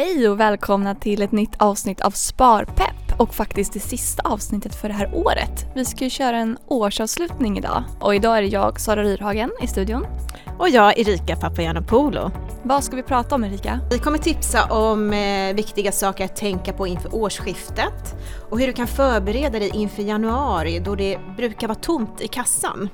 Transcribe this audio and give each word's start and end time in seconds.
Hej 0.00 0.28
och 0.28 0.40
välkomna 0.40 0.94
till 0.94 1.22
ett 1.22 1.32
nytt 1.32 1.62
avsnitt 1.62 2.00
av 2.00 2.10
Sparpepp 2.10 3.20
och 3.20 3.34
faktiskt 3.34 3.72
det 3.72 3.80
sista 3.80 4.22
avsnittet 4.22 4.74
för 4.74 4.88
det 4.88 4.94
här 4.94 5.14
året. 5.14 5.66
Vi 5.74 5.84
ska 5.84 6.04
ju 6.04 6.10
köra 6.10 6.36
en 6.36 6.58
årsavslutning 6.66 7.58
idag 7.58 7.84
och 8.00 8.14
idag 8.14 8.38
är 8.38 8.42
det 8.42 8.48
jag, 8.48 8.80
Sara 8.80 9.02
Ryrhagen, 9.02 9.50
i 9.62 9.66
studion. 9.66 10.06
Och 10.58 10.68
jag, 10.68 10.98
Erika 10.98 11.36
Papagiannopoulou. 11.36 12.30
Vad 12.62 12.84
ska 12.84 12.96
vi 12.96 13.02
prata 13.02 13.34
om 13.34 13.44
Erika? 13.44 13.80
Vi 13.90 13.98
kommer 13.98 14.18
tipsa 14.18 14.64
om 14.64 15.12
eh, 15.12 15.54
viktiga 15.54 15.92
saker 15.92 16.24
att 16.24 16.36
tänka 16.36 16.72
på 16.72 16.86
inför 16.86 17.14
årsskiftet 17.14 18.16
och 18.50 18.60
hur 18.60 18.66
du 18.66 18.72
kan 18.72 18.86
förbereda 18.86 19.58
dig 19.58 19.70
inför 19.74 20.02
januari 20.02 20.78
då 20.78 20.94
det 20.94 21.18
brukar 21.36 21.68
vara 21.68 21.78
tomt 21.78 22.20
i 22.20 22.28
kassan. 22.28 22.88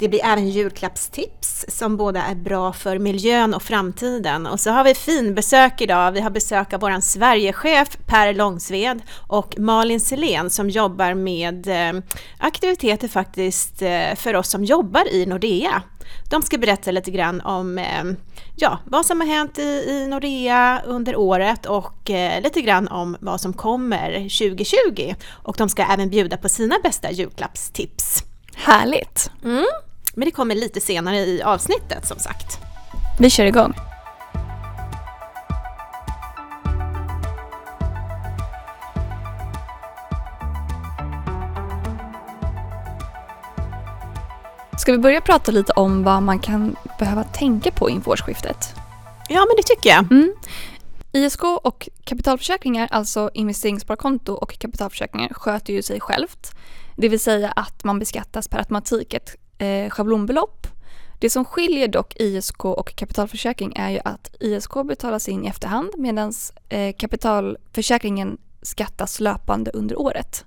Det 0.00 0.08
blir 0.08 0.24
även 0.24 0.48
julklappstips 0.48 1.64
som 1.68 1.96
båda 1.96 2.22
är 2.22 2.34
bra 2.34 2.72
för 2.72 2.98
miljön 2.98 3.54
och 3.54 3.62
framtiden. 3.62 4.46
Och 4.46 4.60
så 4.60 4.70
har 4.70 4.84
vi 4.84 4.94
finbesök 4.94 5.80
idag. 5.80 6.12
Vi 6.12 6.20
har 6.20 6.30
besök 6.30 6.72
av 6.72 6.80
vår 6.80 7.00
Sverigechef 7.00 7.96
Per 8.06 8.34
Långsved 8.34 9.02
och 9.28 9.58
Malin 9.58 10.00
Selén 10.00 10.50
som 10.50 10.70
jobbar 10.70 11.14
med 11.14 11.66
eh, 11.66 12.02
aktiviteter 12.38 13.08
faktiskt 13.08 13.82
eh, 13.82 14.14
för 14.16 14.36
oss 14.36 14.48
som 14.48 14.64
jobbar 14.64 15.08
i 15.12 15.26
Nordea. 15.26 15.82
De 16.30 16.42
ska 16.42 16.58
berätta 16.58 16.90
lite 16.90 17.10
grann 17.10 17.40
om 17.40 17.78
eh, 17.78 18.04
ja, 18.56 18.78
vad 18.84 19.06
som 19.06 19.20
har 19.20 19.28
hänt 19.28 19.58
i, 19.58 19.84
i 19.88 20.06
Nordea 20.06 20.82
under 20.86 21.16
året 21.16 21.66
och 21.66 22.10
lite 22.42 22.60
grann 22.60 22.88
om 22.88 23.16
vad 23.20 23.40
som 23.40 23.52
kommer 23.52 24.12
2020. 24.12 25.14
Och 25.42 25.56
de 25.58 25.68
ska 25.68 25.82
även 25.82 26.10
bjuda 26.10 26.36
på 26.36 26.48
sina 26.48 26.76
bästa 26.82 27.10
julklappstips. 27.10 28.24
Härligt! 28.54 29.30
Mm. 29.44 29.66
Men 30.14 30.24
det 30.24 30.30
kommer 30.30 30.54
lite 30.54 30.80
senare 30.80 31.16
i 31.16 31.42
avsnittet 31.42 32.06
som 32.06 32.18
sagt. 32.18 32.58
Vi 33.18 33.30
kör 33.30 33.44
igång. 33.44 33.74
Ska 44.78 44.92
vi 44.92 44.98
börja 44.98 45.20
prata 45.20 45.52
lite 45.52 45.72
om 45.72 46.02
vad 46.02 46.22
man 46.22 46.38
kan 46.38 46.76
behöva 46.98 47.24
tänka 47.24 47.70
på 47.70 47.90
inför 47.90 48.10
årsskiftet? 48.10 48.74
Ja, 49.28 49.46
men 49.48 49.56
det 49.56 49.62
tycker 49.62 49.90
jag. 49.90 50.12
Mm. 50.12 50.34
ISK 51.12 51.44
och 51.44 51.88
kapitalförsäkringar, 52.04 52.88
alltså 52.90 53.30
investeringssparkonto 53.34 54.32
och 54.32 54.58
kapitalförsäkringar, 54.58 55.28
sköter 55.34 55.72
ju 55.72 55.82
sig 55.82 56.00
självt. 56.00 56.52
Det 56.96 57.08
vill 57.08 57.20
säga 57.20 57.50
att 57.50 57.84
man 57.84 57.98
beskattas 57.98 58.48
per 58.48 58.58
automatik 58.58 59.14
ett 59.14 59.36
eh, 59.60 59.90
schablonbelopp. 59.90 60.66
Det 61.18 61.30
som 61.30 61.44
skiljer 61.44 61.88
dock 61.88 62.16
ISK 62.16 62.64
och 62.64 62.94
kapitalförsäkring 62.96 63.72
är 63.76 63.90
ju 63.90 64.00
att 64.04 64.36
ISK 64.40 64.72
betalas 64.84 65.28
in 65.28 65.44
i 65.44 65.48
efterhand 65.48 65.90
medan 65.98 66.32
eh, 66.68 66.94
kapitalförsäkringen 66.96 68.38
skattas 68.62 69.20
löpande 69.20 69.70
under 69.70 69.98
året. 69.98 70.44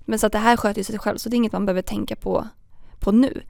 Men 0.00 0.18
så 0.18 0.26
att 0.26 0.32
det 0.32 0.38
här 0.38 0.56
sköter 0.56 0.82
sig 0.82 0.98
själv 0.98 1.16
så 1.18 1.28
det 1.28 1.34
är 1.34 1.36
inget 1.36 1.52
man 1.52 1.66
behöver 1.66 1.82
tänka 1.82 2.16
på, 2.16 2.48
på 3.00 3.12
nu. 3.12 3.42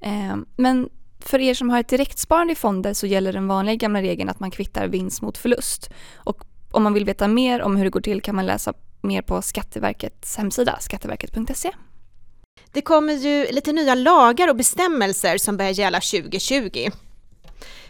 Eh, 0.00 0.36
men 0.56 0.88
för 1.18 1.38
er 1.38 1.54
som 1.54 1.70
har 1.70 1.80
ett 1.80 1.88
direktsparande 1.88 2.52
i 2.52 2.56
fonder 2.56 2.94
så 2.94 3.06
gäller 3.06 3.32
den 3.32 3.48
vanliga 3.48 3.74
gamla 3.74 4.02
regeln 4.02 4.28
att 4.28 4.40
man 4.40 4.50
kvittar 4.50 4.88
vinst 4.88 5.22
mot 5.22 5.38
förlust. 5.38 5.90
Och 6.16 6.44
om 6.70 6.82
man 6.82 6.92
vill 6.92 7.04
veta 7.04 7.28
mer 7.28 7.62
om 7.62 7.76
hur 7.76 7.84
det 7.84 7.90
går 7.90 8.00
till 8.00 8.20
kan 8.20 8.36
man 8.36 8.46
läsa 8.46 8.74
mer 9.00 9.22
på 9.22 9.42
Skatteverkets 9.42 10.36
hemsida, 10.36 10.78
skatteverket.se. 10.80 11.72
Det 12.72 12.82
kommer 12.82 13.12
ju 13.12 13.46
lite 13.52 13.72
nya 13.72 13.94
lagar 13.94 14.48
och 14.48 14.56
bestämmelser 14.56 15.38
som 15.38 15.56
börjar 15.56 15.70
gälla 15.72 16.00
2020. 16.00 16.88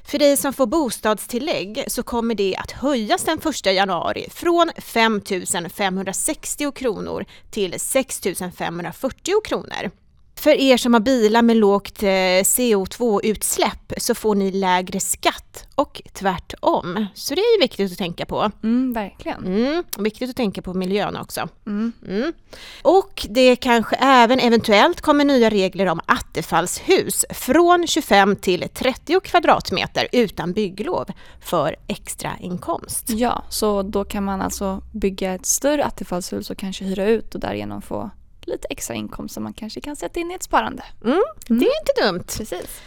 För 0.04 0.18
dig 0.18 0.36
som 0.36 0.52
får 0.52 0.66
bostadstillägg 0.66 1.84
så 1.86 2.02
kommer 2.02 2.34
det 2.34 2.56
att 2.56 2.70
höjas 2.70 3.24
den 3.24 3.38
1 3.38 3.66
januari 3.66 4.26
från 4.30 4.70
5 4.78 5.22
560 5.70 6.72
kronor 6.72 7.24
till 7.50 7.80
6 7.80 8.20
540 8.56 9.40
kronor. 9.44 9.90
För 10.38 10.50
er 10.50 10.76
som 10.76 10.92
har 10.92 11.00
bilar 11.00 11.42
med 11.42 11.56
lågt 11.56 12.02
eh, 12.02 12.08
CO2-utsläpp 12.42 13.92
så 13.96 14.14
får 14.14 14.34
ni 14.34 14.50
lägre 14.50 15.00
skatt 15.00 15.66
och 15.74 16.02
tvärtom. 16.12 17.06
Så 17.14 17.34
det 17.34 17.40
är 17.40 17.60
viktigt 17.60 17.92
att 17.92 17.98
tänka 17.98 18.26
på. 18.26 18.50
Mm, 18.62 18.92
verkligen. 18.92 19.46
Mm, 19.46 19.84
viktigt 19.98 20.30
att 20.30 20.36
tänka 20.36 20.62
på 20.62 20.74
miljön 20.74 21.16
också. 21.16 21.48
Mm. 21.66 21.92
Mm. 22.08 22.32
Och 22.82 23.26
det 23.30 23.56
kanske 23.56 23.96
även 23.96 24.40
eventuellt 24.40 25.00
kommer 25.00 25.24
nya 25.24 25.50
regler 25.50 25.86
om 25.86 26.00
attefallshus 26.06 27.24
från 27.30 27.86
25 27.86 28.36
till 28.36 28.68
30 28.74 29.20
kvadratmeter 29.20 30.08
utan 30.12 30.52
bygglov 30.52 31.06
för 31.40 31.76
extra 31.86 32.30
inkomst. 32.40 33.10
Ja, 33.10 33.44
så 33.48 33.82
då 33.82 34.04
kan 34.04 34.24
man 34.24 34.40
alltså 34.40 34.82
bygga 34.92 35.34
ett 35.34 35.46
större 35.46 35.84
attefallshus 35.84 36.50
och 36.50 36.58
kanske 36.58 36.84
hyra 36.84 37.04
ut 37.06 37.34
och 37.34 37.40
därigenom 37.40 37.82
få 37.82 38.10
lite 38.46 38.68
extra 38.70 38.94
inkomst 38.94 39.34
som 39.34 39.42
man 39.42 39.52
kanske 39.52 39.80
kan 39.80 39.96
sätta 39.96 40.20
in 40.20 40.30
i 40.30 40.34
ett 40.34 40.42
sparande. 40.42 40.82
Mm, 41.04 41.12
mm. 41.12 41.58
Det 41.60 41.66
är 41.66 41.80
inte 41.80 42.02
dumt. 42.02 42.24
Precis. 42.38 42.80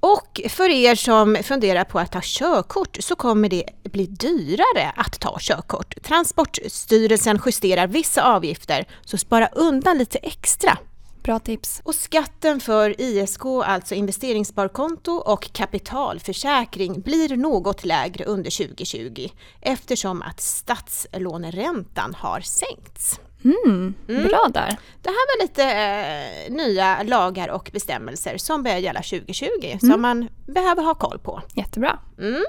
Och 0.00 0.40
för 0.48 0.68
er 0.68 0.94
som 0.94 1.36
funderar 1.42 1.84
på 1.84 1.98
att 1.98 2.12
ta 2.12 2.20
körkort 2.22 2.96
så 3.00 3.16
kommer 3.16 3.48
det 3.48 3.64
bli 3.82 4.06
dyrare 4.06 4.92
att 4.96 5.20
ta 5.20 5.36
körkort. 5.40 5.94
Transportstyrelsen 6.02 7.40
justerar 7.46 7.86
vissa 7.86 8.22
avgifter, 8.22 8.84
så 9.04 9.18
spara 9.18 9.46
undan 9.46 9.98
lite 9.98 10.18
extra. 10.18 10.78
Bra 11.22 11.38
tips. 11.38 11.80
Och 11.84 11.94
skatten 11.94 12.60
för 12.60 13.00
ISK, 13.00 13.44
alltså 13.44 13.94
investeringssparkonto 13.94 15.12
och 15.12 15.52
kapitalförsäkring 15.52 17.00
blir 17.00 17.36
något 17.36 17.84
lägre 17.84 18.24
under 18.24 18.66
2020 18.66 19.28
eftersom 19.60 20.22
att 20.22 20.40
statslåneräntan 20.40 22.14
har 22.14 22.40
sänkts. 22.40 23.20
Mm, 23.46 23.94
mm. 24.08 24.28
Bra 24.28 24.48
där. 24.54 24.76
Det 25.02 25.08
här 25.08 25.38
var 25.38 25.42
lite 25.42 25.64
eh, 25.64 26.52
nya 26.52 27.02
lagar 27.02 27.48
och 27.48 27.70
bestämmelser 27.72 28.38
som 28.38 28.62
börjar 28.62 28.78
gälla 28.78 29.02
2020 29.02 29.46
mm. 29.62 29.78
som 29.78 30.02
man 30.02 30.28
behöver 30.46 30.82
ha 30.82 30.94
koll 30.94 31.18
på. 31.18 31.42
Jättebra. 31.54 31.98
Mm. 32.18 32.44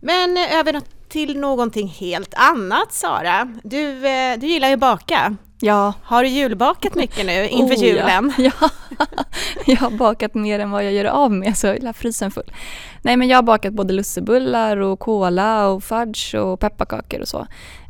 Men 0.00 0.36
eh, 0.36 0.58
över 0.58 0.80
till 1.08 1.38
någonting 1.40 1.88
helt 1.88 2.34
annat 2.34 2.92
Sara. 2.92 3.52
Du, 3.62 4.06
eh, 4.06 4.38
du 4.38 4.46
gillar 4.46 4.68
ju 4.68 4.74
att 4.74 4.80
baka. 4.80 5.36
Ja. 5.60 5.92
Har 6.02 6.22
du 6.22 6.28
julbakat 6.28 6.94
mycket 6.94 7.26
nu 7.26 7.48
inför 7.48 7.74
oh, 7.74 7.84
julen? 7.84 8.32
Ja. 8.38 8.50
ja. 8.60 8.70
jag 9.66 9.76
har 9.76 9.90
bakat 9.90 10.34
mer 10.34 10.58
än 10.58 10.70
vad 10.70 10.84
jag 10.84 10.92
gör 10.92 11.04
av 11.04 11.32
med 11.32 11.56
så 11.56 11.66
jag 11.66 11.96
frysen 11.96 12.30
full. 12.30 12.52
Nej 13.02 13.16
men 13.16 13.28
jag 13.28 13.38
har 13.38 13.42
bakat 13.42 13.72
både 13.72 13.92
lussebullar 13.92 14.76
och 14.76 14.98
kola 14.98 15.68
och 15.68 15.84
fudge 15.84 16.34
och 16.34 16.60
pepparkakor 16.60 17.20
och 17.20 17.28
så. 17.28 17.38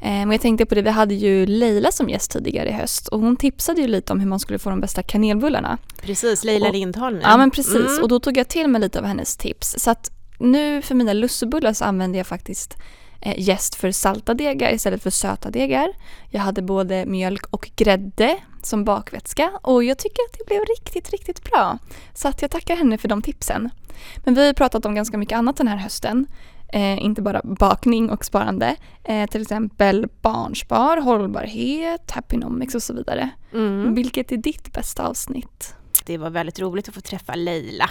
Eh, 0.02 0.10
men 0.10 0.30
jag 0.30 0.40
tänkte 0.40 0.66
på 0.66 0.74
det, 0.74 0.82
vi 0.82 0.90
hade 0.90 1.14
ju 1.14 1.46
Leila 1.46 1.92
som 1.92 2.08
gäst 2.08 2.30
tidigare 2.30 2.68
i 2.68 2.72
höst 2.72 3.08
och 3.08 3.20
hon 3.20 3.36
tipsade 3.36 3.80
ju 3.80 3.86
lite 3.86 4.12
om 4.12 4.20
hur 4.20 4.28
man 4.28 4.40
skulle 4.40 4.58
få 4.58 4.70
de 4.70 4.80
bästa 4.80 5.02
kanelbullarna. 5.02 5.78
Precis, 6.02 6.44
Leila 6.44 6.70
Lindholm. 6.70 7.20
Ja 7.22 7.36
men 7.36 7.50
precis 7.50 7.90
mm. 7.90 8.02
och 8.02 8.08
då 8.08 8.20
tog 8.20 8.36
jag 8.36 8.48
till 8.48 8.68
mig 8.68 8.80
lite 8.80 8.98
av 8.98 9.04
hennes 9.04 9.36
tips. 9.36 9.74
Så 9.78 9.90
att 9.90 10.10
nu 10.38 10.82
för 10.82 10.94
mina 10.94 11.12
lussebullar 11.12 11.72
så 11.72 11.84
använder 11.84 12.18
jag 12.18 12.26
faktiskt 12.26 12.76
eh, 13.20 13.34
jäst 13.38 13.74
för 13.74 13.90
salta 13.90 14.34
degar 14.34 14.72
istället 14.72 15.02
för 15.02 15.10
söta 15.10 15.50
degar. 15.50 15.88
Jag 16.30 16.40
hade 16.40 16.62
både 16.62 17.06
mjölk 17.06 17.46
och 17.50 17.70
grädde 17.76 18.38
som 18.66 18.84
bakvätska 18.84 19.50
och 19.62 19.84
jag 19.84 19.98
tycker 19.98 20.22
att 20.22 20.38
det 20.38 20.46
blev 20.46 20.60
riktigt, 20.60 21.10
riktigt 21.10 21.44
bra. 21.44 21.78
Så 22.14 22.28
att 22.28 22.42
jag 22.42 22.50
tackar 22.50 22.76
henne 22.76 22.98
för 22.98 23.08
de 23.08 23.22
tipsen. 23.22 23.70
Men 24.16 24.34
vi 24.34 24.46
har 24.46 24.52
pratat 24.52 24.86
om 24.86 24.94
ganska 24.94 25.18
mycket 25.18 25.38
annat 25.38 25.56
den 25.56 25.68
här 25.68 25.76
hösten. 25.76 26.26
Eh, 26.72 27.04
inte 27.04 27.22
bara 27.22 27.40
bakning 27.44 28.10
och 28.10 28.24
sparande. 28.24 28.76
Eh, 29.04 29.26
till 29.30 29.42
exempel 29.42 30.08
barnspar, 30.20 30.96
hållbarhet, 30.96 32.10
happynomics 32.10 32.74
och 32.74 32.82
så 32.82 32.94
vidare. 32.94 33.30
Mm. 33.52 33.94
Vilket 33.94 34.32
är 34.32 34.36
ditt 34.36 34.72
bästa 34.72 35.06
avsnitt? 35.06 35.74
Det 36.04 36.18
var 36.18 36.30
väldigt 36.30 36.60
roligt 36.60 36.88
att 36.88 36.94
få 36.94 37.00
träffa 37.00 37.34
Leila. 37.34 37.90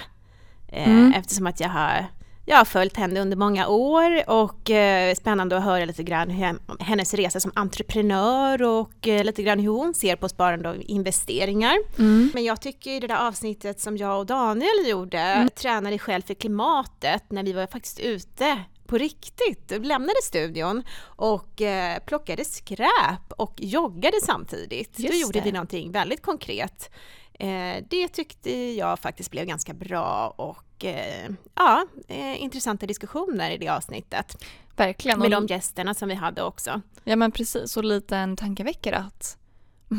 Eh, 0.67 0.89
mm. 0.89 1.13
Eftersom 1.13 1.47
att 1.47 1.59
jag 1.59 1.69
har 1.69 2.05
jag 2.45 2.57
har 2.57 2.65
följt 2.65 2.97
henne 2.97 3.19
under 3.19 3.37
många 3.37 3.67
år 3.67 4.29
och 4.29 4.69
eh, 4.69 5.15
spännande 5.15 5.57
att 5.57 5.63
höra 5.63 5.85
lite 5.85 6.03
grann 6.03 6.29
hur, 6.29 6.83
hennes 6.83 7.13
resa 7.13 7.39
som 7.39 7.51
entreprenör 7.55 8.63
och 8.63 9.07
eh, 9.07 9.23
lite 9.23 9.43
grann 9.43 9.59
hur 9.59 9.69
hon 9.69 9.93
ser 9.93 10.15
på 10.15 10.29
sparande 10.29 10.69
och 10.69 10.75
investeringar. 10.75 11.77
Mm. 11.99 12.31
Men 12.33 12.43
jag 12.43 12.61
tycker 12.61 12.91
i 12.91 12.99
det 12.99 13.07
där 13.07 13.27
avsnittet 13.27 13.79
som 13.79 13.97
jag 13.97 14.19
och 14.19 14.25
Daniel 14.25 14.87
gjorde, 14.87 15.19
mm. 15.19 15.49
Träna 15.49 15.89
dig 15.89 15.99
själv 15.99 16.21
för 16.21 16.33
klimatet, 16.33 17.23
när 17.31 17.43
vi 17.43 17.53
var 17.53 17.67
faktiskt 17.67 17.99
ute 17.99 18.59
på 18.87 18.97
riktigt, 18.97 19.71
lämnade 19.71 20.21
studion 20.23 20.83
och 21.03 21.61
eh, 21.61 21.99
plockade 21.99 22.45
skräp 22.45 23.31
och 23.37 23.53
joggade 23.57 24.17
samtidigt. 24.23 24.99
Just 24.99 25.13
Då 25.13 25.19
gjorde 25.19 25.39
det. 25.39 25.45
vi 25.45 25.51
någonting 25.51 25.91
väldigt 25.91 26.21
konkret. 26.21 26.89
Eh, 27.33 27.83
det 27.89 28.07
tyckte 28.07 28.71
jag 28.71 28.99
faktiskt 28.99 29.31
blev 29.31 29.45
ganska 29.45 29.73
bra 29.73 30.33
och 30.37 30.72
eh, 30.85 31.31
ja, 31.55 31.85
eh, 32.07 32.41
intressanta 32.41 32.85
diskussioner 32.85 33.51
i 33.51 33.57
det 33.57 33.69
avsnittet. 33.69 34.45
Verkligen. 34.75 35.19
Med 35.19 35.31
de 35.31 35.47
gästerna 35.47 35.93
som 35.93 36.09
vi 36.09 36.15
hade 36.15 36.43
också. 36.43 36.81
Ja 37.03 37.15
men 37.15 37.31
precis, 37.31 37.77
och 37.77 37.83
lite 37.83 38.17
en 38.17 38.35
tankeväckare 38.35 38.97
att 38.97 39.37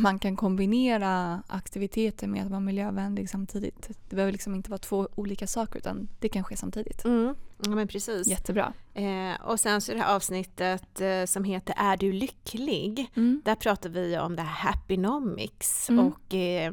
man 0.03 0.19
kan 0.19 0.37
kombinera 0.37 1.43
aktiviteter 1.47 2.27
med 2.27 2.45
att 2.45 2.51
vara 2.51 2.61
miljövänlig 2.61 3.31
samtidigt. 3.31 3.89
Det 4.09 4.17
behöver 4.17 4.33
liksom 4.33 4.55
inte 4.55 4.71
vara 4.71 4.79
två 4.79 5.09
olika 5.15 5.47
saker 5.47 5.79
utan 5.79 6.09
det 6.21 6.29
kan 6.29 6.45
ske 6.45 6.57
samtidigt. 6.57 7.05
Mm. 7.05 7.35
Ja 7.65 7.71
men 7.71 7.89
precis. 7.89 8.27
Jättebra. 8.27 8.73
Eh, 8.95 9.43
och 9.45 9.61
sen 9.61 9.81
så 9.81 9.93
det 9.93 9.99
här 9.99 10.15
avsnittet 10.17 11.01
eh, 11.01 11.25
som 11.25 11.45
heter 11.45 11.75
Är 11.79 11.97
du 11.97 12.13
lycklig? 12.13 13.11
Mm. 13.17 13.43
Där 13.45 13.55
pratar 13.55 13.91
vi 13.91 14.19
om 14.19 14.37
det 14.37 14.43
här 14.43 14.71
happynomics 14.71 15.91
Mm. 15.91 16.07
och 16.07 16.35
eh, 16.35 16.73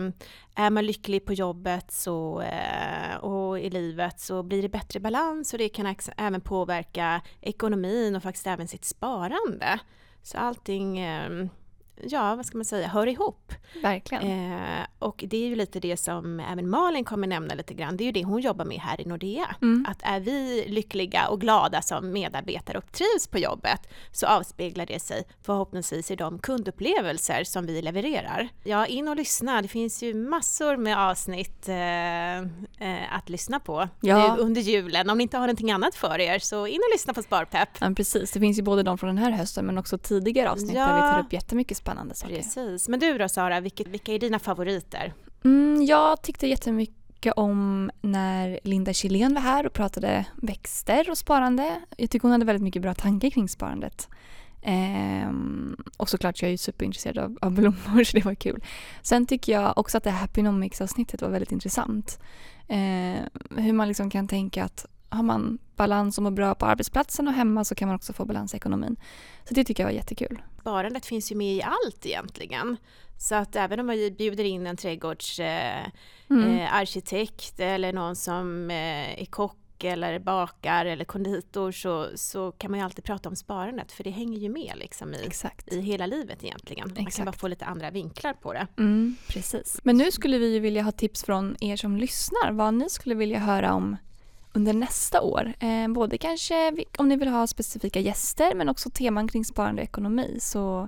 är 0.55 0.69
man 0.69 0.85
lycklig 0.85 1.25
på 1.25 1.33
jobbet 1.33 1.91
så, 1.91 2.41
eh, 2.41 3.15
och 3.15 3.59
i 3.59 3.69
livet 3.69 4.19
så 4.19 4.43
blir 4.43 4.61
det 4.61 4.69
bättre 4.69 4.99
balans 4.99 5.53
och 5.53 5.59
det 5.59 5.69
kan 5.69 5.95
även 6.17 6.41
påverka 6.41 7.21
ekonomin 7.41 8.15
och 8.15 8.23
faktiskt 8.23 8.47
även 8.47 8.67
sitt 8.67 8.85
sparande. 8.85 9.79
Så 10.23 10.37
allting, 10.37 10.99
eh, 10.99 11.45
ja 12.03 12.35
vad 12.35 12.45
ska 12.45 12.57
man 12.57 12.65
säga, 12.65 12.87
hör 12.87 13.07
ihop. 13.07 13.53
Verkligen. 13.83 14.51
Eh, 14.53 14.79
och 14.99 15.23
det 15.27 15.37
är 15.37 15.47
ju 15.47 15.55
lite 15.55 15.79
det 15.79 15.97
som 15.97 16.39
även 16.39 16.69
Malin 16.69 17.03
kommer 17.05 17.27
nämna 17.27 17.53
lite 17.53 17.73
grann, 17.73 17.97
det 17.97 18.03
är 18.03 18.05
ju 18.05 18.11
det 18.11 18.23
hon 18.23 18.41
jobbar 18.41 18.65
med 18.65 18.79
här 18.79 19.01
i 19.01 19.05
Nordea. 19.05 19.55
Mm. 19.61 19.85
Att 19.89 19.97
är 20.03 20.19
vi 20.19 20.65
lyckliga 20.67 21.27
och 21.27 21.41
glada 21.41 21.81
som 21.81 22.11
medarbetare 22.11 22.77
och 22.77 22.91
trivs 22.91 23.27
på 23.27 23.37
jobbet 23.39 23.79
så 24.11 24.27
avspeglar 24.27 24.85
det 24.85 24.99
sig 24.99 25.23
förhoppningsvis 25.43 26.11
i 26.11 26.15
de 26.15 26.39
kundupplevelser 26.39 27.43
som 27.43 27.65
vi 27.65 27.81
levererar. 27.81 28.49
Ja, 28.63 28.85
in 28.85 29.07
och 29.07 29.15
lyssna. 29.15 29.61
Det 29.61 29.67
finns 29.67 30.03
ju 30.03 30.13
massor 30.13 30.77
med 30.77 30.97
avsnitt 30.99 31.69
eh, 31.69 32.37
eh, 32.37 33.15
att 33.17 33.29
lyssna 33.29 33.59
på 33.59 33.87
Ja. 34.01 34.35
nu 34.35 34.41
under 34.41 34.61
julen. 34.61 35.09
Om 35.09 35.17
ni 35.17 35.21
inte 35.23 35.37
har 35.37 35.41
någonting 35.47 35.71
annat 35.71 35.95
för 35.95 36.19
er 36.19 36.39
så 36.39 36.67
in 36.67 36.75
och 36.89 36.93
lyssna 36.93 37.13
på 37.13 37.21
Sparpepp. 37.23 37.69
Ja, 37.79 37.93
precis. 37.95 38.31
Det 38.31 38.39
finns 38.39 38.57
ju 38.57 38.61
både 38.61 38.83
de 38.83 38.97
från 38.97 39.07
den 39.07 39.17
här 39.17 39.31
hösten 39.31 39.65
men 39.65 39.77
också 39.77 39.97
tidigare 39.97 40.51
avsnitt 40.51 40.73
där 40.73 40.93
vi 40.93 40.99
Ja. 41.01 41.11
tar 41.11 41.19
upp 41.19 41.33
jättemycket 41.33 41.77
spännande 41.91 42.15
saker. 42.15 42.35
Precis. 42.35 42.87
Men 42.87 42.99
du 42.99 43.17
då 43.17 43.29
Sara, 43.29 43.59
vilket, 43.59 43.87
vilka 43.87 44.13
är 44.13 44.19
dina 44.19 44.39
favoriter? 44.39 45.13
Mm, 45.43 45.85
jag 45.85 46.21
tyckte 46.21 46.47
jättemycket 46.47 47.33
om 47.35 47.91
när 48.01 48.59
Linda 48.63 48.93
Kjellén 48.93 49.33
var 49.33 49.41
här 49.41 49.65
och 49.65 49.73
pratade 49.73 50.25
växter 50.35 51.09
och 51.09 51.17
sparande. 51.17 51.81
Jag 51.97 52.09
tycker 52.09 52.23
hon 52.23 52.31
hade 52.31 52.45
väldigt 52.45 52.63
mycket 52.63 52.81
bra 52.81 52.93
tankar 52.93 53.29
kring 53.29 53.49
sparandet. 53.49 54.09
Ehm, 54.61 55.75
och 55.97 56.09
såklart 56.09 56.37
så 56.37 56.45
är 56.45 56.47
jag 56.47 56.51
ju 56.51 56.57
superintresserad 56.57 57.17
av, 57.17 57.37
av 57.41 57.51
blommor 57.51 58.03
så 58.05 58.17
det 58.17 58.25
var 58.25 58.35
kul. 58.35 58.63
Sen 59.01 59.25
tycker 59.25 59.53
jag 59.53 59.77
också 59.77 59.97
att 59.97 60.03
det 60.03 60.09
här 60.09 60.19
Happynomics-avsnittet 60.19 61.21
var 61.21 61.29
väldigt 61.29 61.51
intressant. 61.51 62.19
Ehm, 62.67 63.25
hur 63.57 63.73
man 63.73 63.87
liksom 63.87 64.09
kan 64.09 64.27
tänka 64.27 64.63
att 64.63 64.85
har 65.11 65.23
man 65.23 65.57
balans 65.75 66.17
och 66.17 66.23
mår 66.23 66.31
bra 66.31 66.55
på 66.55 66.65
arbetsplatsen 66.65 67.27
och 67.27 67.33
hemma 67.33 67.63
så 67.65 67.75
kan 67.75 67.87
man 67.87 67.95
också 67.95 68.13
få 68.13 68.25
balans 68.25 68.53
i 68.53 68.57
ekonomin. 68.57 68.95
Så 69.43 69.53
det 69.53 69.63
tycker 69.63 69.83
jag 69.83 69.87
var 69.87 69.93
jättekul. 69.95 70.41
Sparandet 70.61 71.05
finns 71.05 71.31
ju 71.31 71.35
med 71.35 71.53
i 71.55 71.61
allt 71.61 72.05
egentligen. 72.05 72.77
Så 73.17 73.35
att 73.35 73.55
även 73.55 73.79
om 73.79 73.85
man 73.85 73.95
bjuder 74.17 74.43
in 74.43 74.67
en 74.67 74.77
trädgårdsarkitekt 74.77 77.59
eh, 77.59 77.65
Mm. 77.65 77.69
eh, 77.69 77.75
eller 77.75 77.93
någon 77.93 78.15
som 78.15 78.71
eh, 78.71 79.21
är 79.21 79.25
kock 79.25 79.57
eller 79.83 80.19
bakar 80.19 80.85
eller 80.85 81.05
konditor 81.05 81.71
så, 81.71 82.07
så 82.15 82.51
kan 82.51 82.71
man 82.71 82.79
ju 82.79 82.83
alltid 82.85 83.03
prata 83.03 83.29
om 83.29 83.35
sparandet 83.35 83.91
för 83.91 84.03
det 84.03 84.09
hänger 84.09 84.39
ju 84.39 84.49
med 84.49 84.73
liksom 84.75 85.13
i, 85.13 85.25
Exakt. 85.25 85.73
i 85.73 85.81
hela 85.81 86.05
livet 86.05 86.43
egentligen. 86.43 86.87
Man 86.87 86.95
kan 86.95 87.07
Exakt. 87.07 87.25
bara 87.25 87.31
få 87.33 87.47
lite 87.47 87.65
andra 87.65 87.91
vinklar 87.91 88.33
på 88.33 88.53
det. 88.53 88.67
Mm, 88.77 89.15
precis. 89.27 89.79
Men 89.83 89.97
nu 89.97 90.11
skulle 90.11 90.37
vi 90.37 90.53
ju 90.53 90.59
vilja 90.59 90.81
ha 90.81 90.91
tips 90.91 91.23
från 91.23 91.55
er 91.63 91.75
som 91.75 91.97
lyssnar 91.97 92.51
vad 92.51 92.73
ni 92.73 92.89
skulle 92.89 93.15
vilja 93.15 93.39
höra 93.39 93.73
om 93.73 93.97
under 94.53 94.73
nästa 94.73 95.21
år. 95.21 95.53
Eh, 95.59 95.87
både 95.87 96.17
kanske 96.17 96.73
om 96.97 97.07
ni 97.09 97.15
vill 97.15 97.27
ha 97.27 97.47
specifika 97.47 97.99
gäster 97.99 98.55
men 98.55 98.69
också 98.69 98.89
teman 98.89 99.27
kring 99.27 99.45
sparande 99.45 99.81
och 99.81 99.87
ekonomi 99.87 100.37
så, 100.41 100.87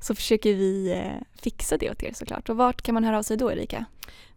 så 0.00 0.14
försöker 0.14 0.54
vi 0.54 0.92
eh, 0.92 1.40
fixa 1.42 1.76
det 1.76 1.90
åt 1.90 2.02
er 2.02 2.12
såklart. 2.14 2.48
Och 2.48 2.56
vart 2.56 2.82
kan 2.82 2.94
man 2.94 3.04
höra 3.04 3.18
av 3.18 3.22
sig 3.22 3.36
då 3.36 3.52
Erika? 3.52 3.84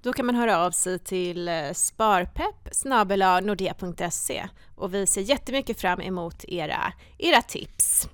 Då 0.01 0.13
kan 0.13 0.25
man 0.25 0.35
höra 0.35 0.65
av 0.65 0.71
sig 0.71 0.99
till 0.99 1.47
eh, 1.47 1.73
sparpepp 1.73 2.69
nordea.se 3.43 4.47
och 4.75 4.93
vi 4.93 5.07
ser 5.07 5.21
jättemycket 5.21 5.81
fram 5.81 6.01
emot 6.01 6.45
era, 6.47 6.93
era 7.17 7.41
tips. 7.41 8.09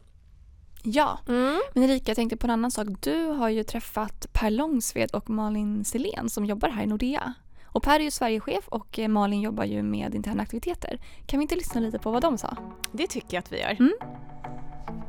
Ja, 0.86 1.20
Mm. 1.28 1.62
men 1.74 1.84
Erika 1.84 2.10
jag 2.10 2.16
tänkte 2.16 2.38
på 2.38 2.48
en 2.48 2.52
annan 2.52 2.72
sak. 2.72 2.88
Du 3.00 3.26
har 3.26 3.50
ju 3.50 3.64
träffat 3.64 4.34
Per 4.34 4.50
Långsved 4.50 5.12
och 5.12 5.30
Malin 5.30 5.86
Selén 5.86 6.30
som 6.30 6.46
jobbar 6.46 6.70
här 6.70 6.84
i 6.84 6.88
Nordea. 6.88 7.34
Och 7.74 7.84
Per 7.84 8.00
är 8.00 8.04
ju 8.04 8.12
Sverigechef 8.12 8.68
och 8.68 9.00
eh, 9.00 9.08
Malin 9.08 9.42
jobbar 9.42 9.64
ju 9.64 9.84
med 9.84 10.16
interna 10.16 10.44
aktiviteter. 10.44 11.00
Kan 11.26 11.40
vi 11.40 11.44
inte 11.44 11.56
lyssna 11.56 11.82
lite 11.82 12.00
på 12.00 12.12
vad 12.12 12.22
de 12.22 12.38
sa? 12.38 12.58
Det 12.92 13.08
tycker 13.08 13.34
jag 13.34 13.40
att 13.42 13.52
vi 13.52 13.60
gör. 13.60 13.72
Mm. 13.80 13.94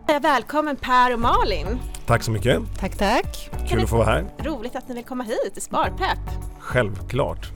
Eh, 0.08 0.20
Välkommen 0.22 0.76
Per 0.76 1.12
och 1.14 1.20
Malin! 1.20 1.66
Tack 2.06 2.22
så 2.22 2.30
mycket. 2.30 2.62
Tack, 2.78 2.96
tack. 2.96 3.50
Kul 3.68 3.82
att 3.82 3.90
få 3.90 3.96
vara 3.96 4.06
här. 4.06 4.24
Roligt 4.38 4.76
att 4.76 4.88
ni 4.88 4.94
vill 4.94 5.04
komma 5.04 5.24
hit 5.24 5.50
till 5.52 5.62
Sparpepp. 5.62 6.18
Självklart. 6.58 7.52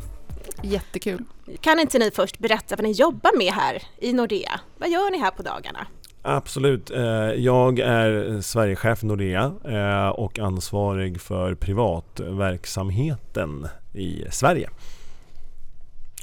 Jättekul. 0.63 1.25
Kan 1.61 1.81
inte 1.81 1.99
ni 1.99 2.11
först 2.11 2.39
berätta 2.39 2.77
vad 2.77 2.85
ni 2.85 2.93
jobbar 2.93 3.39
med 3.39 3.53
här 3.53 3.83
i 3.99 4.13
Nordea? 4.13 4.61
Vad 4.79 4.89
gör 4.91 5.11
ni 5.11 5.19
här 5.19 5.31
på 5.31 5.43
dagarna? 5.43 5.87
Absolut. 6.23 6.91
Eh, 6.91 7.01
Jag 7.37 7.79
är 7.79 8.41
Sverigechef 8.41 9.03
Nordea 9.03 9.53
eh, 9.65 10.09
och 10.09 10.39
ansvarig 10.39 11.21
för 11.21 11.55
privatverksamheten 11.55 13.69
i 13.95 14.25
Sverige. 14.31 14.71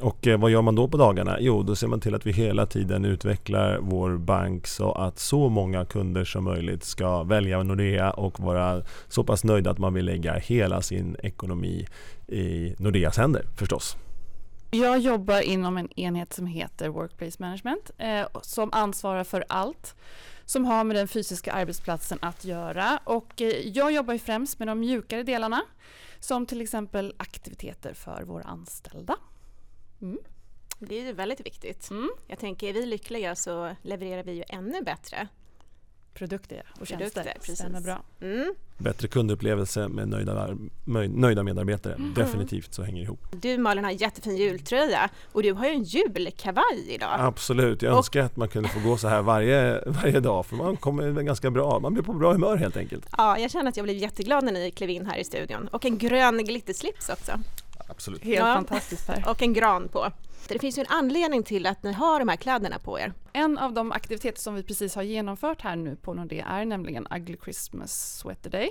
Och 0.02 0.28
eh, 0.28 0.40
vad 0.40 0.52
gör 0.52 0.62
man 0.62 0.76
då 0.76 0.88
på 0.88 0.98
dagarna? 0.98 1.38
Jo, 1.40 1.64
då 1.64 1.76
ser 1.76 1.88
man 1.88 2.00
till 2.00 2.16
att 2.16 2.26
vi 2.26 2.32
hela 2.32 2.66
tiden 2.66 3.06
utvecklar 3.06 3.80
vår 3.82 4.18
bank 4.18 4.68
så 4.68 4.92
att 4.92 5.20
så 5.20 5.50
många 5.50 5.86
kunder 5.86 6.26
som 6.26 6.44
möjligt 6.44 6.84
ska 6.84 7.24
välja 7.24 7.64
Nordea 7.64 8.12
och 8.12 8.40
vara 8.40 8.82
så 9.08 9.24
pass 9.24 9.44
nöjda 9.44 9.72
att 9.72 9.78
man 9.78 9.94
vill 9.94 10.06
lägga 10.06 10.34
hela 10.34 10.82
sin 10.82 11.16
ekonomi 11.24 11.88
i 12.28 12.76
Nordeas 12.78 13.18
händer 13.18 13.46
förstås. 13.58 13.96
Jag 14.72 15.00
jobbar 15.00 15.42
inom 15.42 15.78
en 15.78 16.00
enhet 16.00 16.34
som 16.34 16.48
heter 16.48 16.90
Workplace 16.90 17.38
Management 17.40 17.92
eh, 17.98 18.28
som 18.42 18.70
ansvarar 18.74 19.24
för 19.24 19.46
allt 19.50 19.96
som 20.46 20.66
har 20.66 20.84
med 20.84 20.96
den 20.96 21.08
fysiska 21.08 21.52
arbetsplatsen 21.52 22.18
att 22.22 22.46
göra. 22.46 23.00
Och 23.04 23.42
eh, 23.42 23.48
jag 23.48 23.92
jobbar 23.92 24.14
ju 24.14 24.20
främst 24.20 24.60
med 24.60 24.68
de 24.68 24.80
mjukare 24.80 25.24
delarna 25.24 25.62
som 26.20 26.46
till 26.46 26.62
exempel 26.62 27.14
aktiviteter 27.18 27.94
för 27.94 28.24
våra 28.24 28.44
anställda. 28.44 29.16
Det 30.80 31.00
är 31.00 31.06
ju 31.06 31.14
väldigt 31.14 31.46
viktigt. 31.46 31.90
Mm. 31.92 32.10
Jag 32.28 32.40
tänker, 32.40 32.68
är 32.70 32.74
vi 32.74 32.86
lyckliga 32.86 33.36
så 33.36 33.76
levererar 33.82 34.24
vi 34.24 34.32
ju 34.32 34.44
ännu 34.50 34.82
bättre. 34.82 35.28
Produkter 36.14 36.64
och 36.72 36.78
Produkter, 36.88 36.98
tjänster. 37.24 37.34
precis. 37.40 37.56
Stämmer 37.60 37.82
bra. 37.82 38.04
Mm. 38.22 38.54
Bättre 38.78 39.08
kundupplevelse 39.08 39.88
med 39.88 40.08
nöjda, 40.08 40.58
nöjda 41.10 41.44
medarbetare. 41.44 41.96
Definitivt 42.16 42.74
så 42.74 42.84
hänger 42.84 42.98
det 43.00 43.04
ihop. 43.04 43.20
Du 43.42 43.58
Malin 43.58 43.84
har 43.84 43.92
en 43.92 43.98
jättefin 43.98 44.38
jultröja 44.38 45.10
och 45.32 45.44
du 45.44 45.54
har 45.54 45.66
ju 45.66 45.72
en 45.72 45.84
julkavaj 45.84 46.86
idag. 46.88 47.16
Absolut, 47.20 47.82
jag 47.82 47.92
Och- 47.92 47.98
önskar 47.98 48.22
att 48.22 48.36
man 48.38 48.48
kunde 48.50 48.70
få 48.70 48.80
gå 48.80 48.98
så 48.98 49.08
här 49.08 49.22
varje, 49.22 49.84
varje 49.86 50.20
dag 50.20 50.46
för 50.46 50.56
man 50.56 50.78
kommer 50.78 51.12
ganska 51.24 51.52
bra, 51.52 51.80
man 51.80 51.94
blir 51.94 52.04
på 52.04 52.14
bra 52.14 52.32
humör 52.34 52.56
helt 52.58 52.78
enkelt. 52.78 53.06
Ja, 53.18 53.40
jag 53.40 53.52
känner 53.52 53.70
att 53.70 53.78
jag 53.78 53.84
blev 53.84 53.98
jätteglad 53.98 54.44
när 54.44 54.52
ni 54.52 54.72
klev 54.72 54.90
in 54.90 55.06
här 55.06 55.18
i 55.18 55.24
studion. 55.24 55.68
Och 55.68 55.86
en 55.86 55.98
grön 55.98 56.46
glitterslips 56.46 57.10
också. 57.10 57.32
Absolut. 57.88 58.24
Helt 58.24 58.40
Ja. 58.40 58.54
fantastiskt 58.54 59.08
Per. 59.08 59.24
Och 59.30 59.42
en 59.42 59.54
gran 59.54 59.88
på. 59.88 60.12
Det 60.48 60.60
finns 60.60 60.78
ju 60.78 60.82
en 60.82 60.88
anledning 60.90 61.44
till 61.44 61.66
att 61.66 61.84
ni 61.84 61.92
har 61.94 62.20
de 62.20 62.28
här 62.30 62.36
kläderna 62.36 62.80
på 62.80 63.00
er. 63.00 63.14
En 63.34 63.58
av 63.58 63.74
de 63.74 63.92
aktiviteter 63.92 64.40
som 64.42 64.56
vi 64.56 64.64
precis 64.64 64.96
har 64.96 65.04
genomfört 65.04 65.62
här 65.62 65.76
nu 65.76 65.96
på 65.96 66.14
Nordea 66.14 66.46
är 66.46 66.66
nämligen 66.66 67.08
Ugly 67.16 67.38
Christmas 67.44 68.18
Sweater 68.20 68.50
Day. 68.50 68.70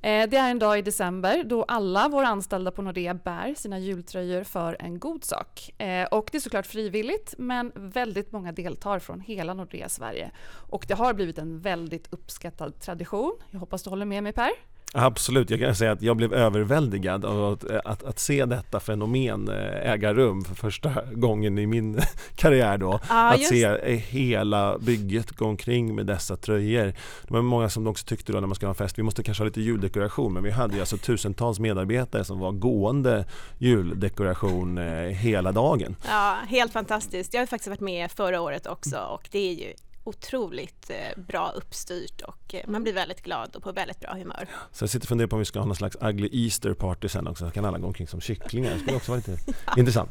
Eh, 0.00 0.28
Det 0.28 0.36
är 0.36 0.50
en 0.50 0.58
dag 0.58 0.78
i 0.78 0.82
december 0.82 1.44
då 1.44 1.62
alla 1.62 2.08
våra 2.08 2.26
anställda 2.28 2.70
på 2.70 2.82
Nordea 2.82 3.14
bär 3.14 3.54
sina 3.54 3.78
jultröjor 3.78 4.44
för 4.44 4.76
en 4.80 4.98
god 4.98 5.24
sak. 5.24 5.70
Eh, 5.80 6.04
Och 6.06 6.28
det 6.32 6.38
är 6.38 6.40
såklart 6.40 6.66
frivilligt 6.66 7.34
men 7.38 7.72
väldigt 7.74 8.32
många 8.32 8.52
deltar 8.52 8.98
från 8.98 9.20
hela 9.20 9.54
Nordea 9.54 9.88
Sverige. 9.88 10.30
Och 10.70 10.84
det 10.88 10.94
har 10.94 11.14
blivit 11.14 11.38
en 11.38 11.60
väldigt 11.60 12.12
uppskattad 12.12 12.80
tradition. 12.80 13.32
Jag 13.50 13.60
hoppas 13.60 13.82
du 13.82 13.90
håller 13.90 14.06
med 14.06 14.22
mig 14.22 14.32
Per? 14.32 14.50
Absolut, 14.96 15.50
jag 15.50 15.60
kan 15.60 15.74
säga 15.74 15.92
att 15.92 16.02
jag 16.02 16.16
blev 16.16 16.34
överväldigad 16.34 17.24
av 17.24 17.52
att, 17.52 17.70
att, 17.84 18.02
att 18.02 18.18
se 18.18 18.44
detta 18.44 18.80
fenomen 18.80 19.48
eh, 19.48 19.92
äga 19.92 20.14
rum 20.14 20.44
för 20.44 20.54
första 20.54 20.92
gången 21.12 21.58
i 21.58 21.66
min 21.66 22.00
karriär 22.36 22.78
då. 22.78 23.00
Ja, 23.08 23.34
att 23.34 23.42
se 23.42 23.64
eh, 23.64 23.98
hela 23.98 24.78
bygget 24.78 25.30
gå 25.30 25.44
omkring 25.44 25.94
med 25.94 26.06
dessa 26.06 26.36
tröjor. 26.36 26.84
Det 27.26 27.34
var 27.34 27.42
många 27.42 27.68
som 27.68 27.86
också 27.86 28.06
tyckte 28.06 28.32
då 28.32 28.40
när 28.40 28.46
man 28.46 28.54
ska 28.54 28.66
ha 28.66 28.70
en 28.70 28.74
fest, 28.74 28.98
vi 28.98 29.02
måste 29.02 29.22
kanske 29.22 29.42
ha 29.42 29.46
lite 29.46 29.60
juldekoration, 29.60 30.32
men 30.32 30.42
vi 30.42 30.50
hade 30.50 30.74
ju 30.74 30.80
alltså 30.80 30.96
tusentals 30.96 31.58
medarbetare 31.58 32.24
som 32.24 32.38
var 32.38 32.52
gående 32.52 33.24
juldekoration 33.58 34.78
eh, 34.78 34.84
hela 35.08 35.52
dagen. 35.52 35.96
Ja, 36.08 36.36
helt 36.48 36.72
fantastiskt. 36.72 37.34
Jag 37.34 37.40
har 37.40 37.46
faktiskt 37.46 37.68
varit 37.68 37.80
med 37.80 38.10
förra 38.10 38.40
året 38.40 38.66
också 38.66 38.98
och 38.98 39.28
det 39.30 39.38
är 39.38 39.52
ju 39.52 39.72
otroligt 40.04 40.90
eh, 40.90 41.22
bra 41.22 41.52
uppstyrt 41.56 42.20
och 42.20 42.54
eh, 42.54 42.60
man 42.66 42.82
blir 42.82 42.92
väldigt 42.92 43.22
glad 43.22 43.56
och 43.56 43.62
på 43.62 43.72
väldigt 43.72 44.00
bra 44.00 44.14
humör. 44.14 44.48
Så 44.72 44.82
jag 44.82 44.90
sitter 44.90 45.04
och 45.04 45.08
funderar 45.08 45.28
på 45.28 45.36
om 45.36 45.40
vi 45.40 45.44
ska 45.44 45.58
ha 45.58 45.66
någon 45.66 45.76
slags 45.76 45.96
ugly 46.00 46.44
Easter 46.44 46.74
party 46.74 47.08
sen 47.08 47.26
också, 47.26 47.46
så 47.46 47.50
kan 47.50 47.64
alla 47.64 47.78
gå 47.78 47.86
omkring 47.86 48.08
som 48.08 48.20
kycklingar. 48.20 48.72
Det 48.74 48.78
skulle 48.78 48.96
också 48.96 49.12
vara 49.12 49.22
lite 49.26 49.52
intressant. 49.76 50.10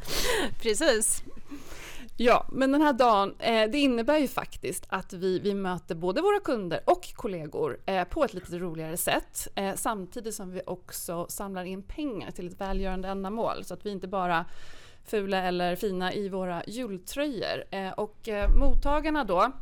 Precis. 0.60 1.22
Ja, 2.16 2.46
men 2.52 2.72
den 2.72 2.82
här 2.82 2.92
dagen, 2.92 3.34
eh, 3.38 3.70
det 3.70 3.78
innebär 3.78 4.18
ju 4.18 4.28
faktiskt 4.28 4.86
att 4.88 5.12
vi, 5.12 5.38
vi 5.38 5.54
möter 5.54 5.94
både 5.94 6.20
våra 6.20 6.40
kunder 6.40 6.80
och 6.84 7.14
kollegor 7.14 7.78
eh, 7.86 8.04
på 8.04 8.24
ett 8.24 8.34
lite 8.34 8.58
roligare 8.58 8.96
sätt. 8.96 9.48
Eh, 9.54 9.74
samtidigt 9.76 10.34
som 10.34 10.50
vi 10.50 10.62
också 10.66 11.26
samlar 11.28 11.64
in 11.64 11.82
pengar 11.82 12.30
till 12.30 12.46
ett 12.46 12.60
välgörande 12.60 13.08
ändamål. 13.08 13.64
Så 13.64 13.74
att 13.74 13.86
vi 13.86 13.90
inte 13.90 14.08
bara 14.08 14.44
fula 15.04 15.42
eller 15.42 15.76
fina 15.76 16.12
i 16.12 16.28
våra 16.28 16.62
jultröjor. 16.66 17.64
Eh, 17.70 17.90
och 17.90 18.28
eh, 18.28 18.50
mottagarna 18.56 19.24
då 19.24 19.52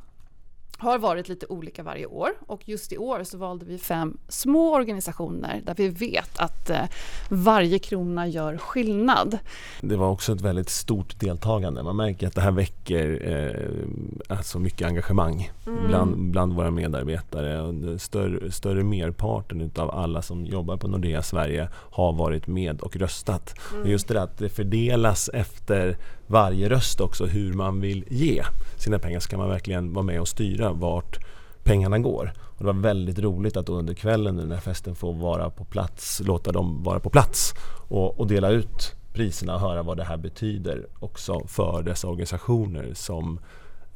har 0.82 0.98
varit 0.98 1.28
lite 1.28 1.46
olika 1.46 1.82
varje 1.82 2.06
år 2.06 2.30
och 2.46 2.68
just 2.68 2.92
i 2.92 2.98
år 2.98 3.24
så 3.24 3.38
valde 3.38 3.64
vi 3.64 3.78
fem 3.78 4.18
små 4.28 4.74
organisationer 4.74 5.62
där 5.64 5.74
vi 5.74 5.88
vet 5.88 6.38
att 6.38 6.70
eh, 6.70 6.84
varje 7.28 7.78
krona 7.78 8.26
gör 8.26 8.56
skillnad. 8.56 9.38
Det 9.80 9.96
var 9.96 10.10
också 10.10 10.32
ett 10.32 10.40
väldigt 10.40 10.68
stort 10.68 11.20
deltagande. 11.20 11.82
Man 11.82 11.96
märker 11.96 12.26
att 12.26 12.34
det 12.34 12.40
här 12.40 12.50
väcker 12.50 13.28
eh, 13.28 14.36
alltså 14.36 14.58
mycket 14.58 14.86
engagemang 14.86 15.50
mm. 15.66 15.86
bland, 15.88 16.30
bland 16.30 16.52
våra 16.52 16.70
medarbetare. 16.70 17.98
Större, 17.98 18.50
större 18.50 18.84
merparten 18.84 19.70
av 19.76 19.90
alla 19.90 20.22
som 20.22 20.46
jobbar 20.46 20.76
på 20.76 20.88
Nordea 20.88 21.22
Sverige 21.22 21.68
har 21.74 22.12
varit 22.12 22.46
med 22.46 22.80
och 22.80 22.96
röstat. 22.96 23.54
Mm. 23.70 23.82
Och 23.82 23.88
just 23.88 24.08
det 24.08 24.14
där 24.14 24.20
att 24.20 24.38
det 24.38 24.48
fördelas 24.48 25.30
efter 25.34 25.96
varje 26.32 26.68
röst 26.68 27.00
också 27.00 27.26
hur 27.26 27.52
man 27.52 27.80
vill 27.80 28.04
ge 28.08 28.42
sina 28.76 28.98
pengar 28.98 29.20
så 29.20 29.28
kan 29.28 29.38
man 29.38 29.48
verkligen 29.48 29.92
vara 29.92 30.04
med 30.04 30.20
och 30.20 30.28
styra 30.28 30.72
vart 30.72 31.18
pengarna 31.62 31.98
går. 31.98 32.32
Och 32.38 32.58
det 32.58 32.64
var 32.64 32.72
väldigt 32.72 33.18
roligt 33.18 33.56
att 33.56 33.68
under 33.68 33.94
kvällen 33.94 34.36
nu 34.36 34.46
när 34.46 34.60
festen 34.60 34.94
får 34.94 35.12
vara 35.12 35.50
på 35.50 35.64
plats, 35.64 36.22
låta 36.24 36.52
dem 36.52 36.82
vara 36.82 37.00
på 37.00 37.10
plats 37.10 37.54
och, 37.88 38.20
och 38.20 38.26
dela 38.26 38.50
ut 38.50 38.94
priserna 39.12 39.54
och 39.54 39.60
höra 39.60 39.82
vad 39.82 39.96
det 39.96 40.04
här 40.04 40.16
betyder 40.16 40.86
också 41.00 41.42
för 41.46 41.82
dessa 41.82 42.08
organisationer 42.08 42.90
som 42.94 43.40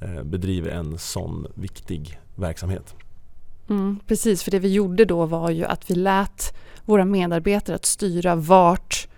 eh, 0.01 0.23
bedriver 0.23 0.71
en 0.71 0.99
sån 0.99 1.47
viktig 1.55 2.21
verksamhet. 2.35 2.95
Mm, 3.69 3.99
precis, 4.07 4.43
för 4.43 4.51
det 4.51 4.59
vi 4.59 4.73
gjorde 4.73 5.05
då 5.05 5.27
var 5.27 5.51
ju 5.51 5.65
att 5.65 5.91
vi 5.91 5.95
lät 5.95 6.55
våra 6.85 7.05
medarbetare 7.05 7.77
att 7.77 7.85
styra 7.85 8.35
vart 8.35 9.09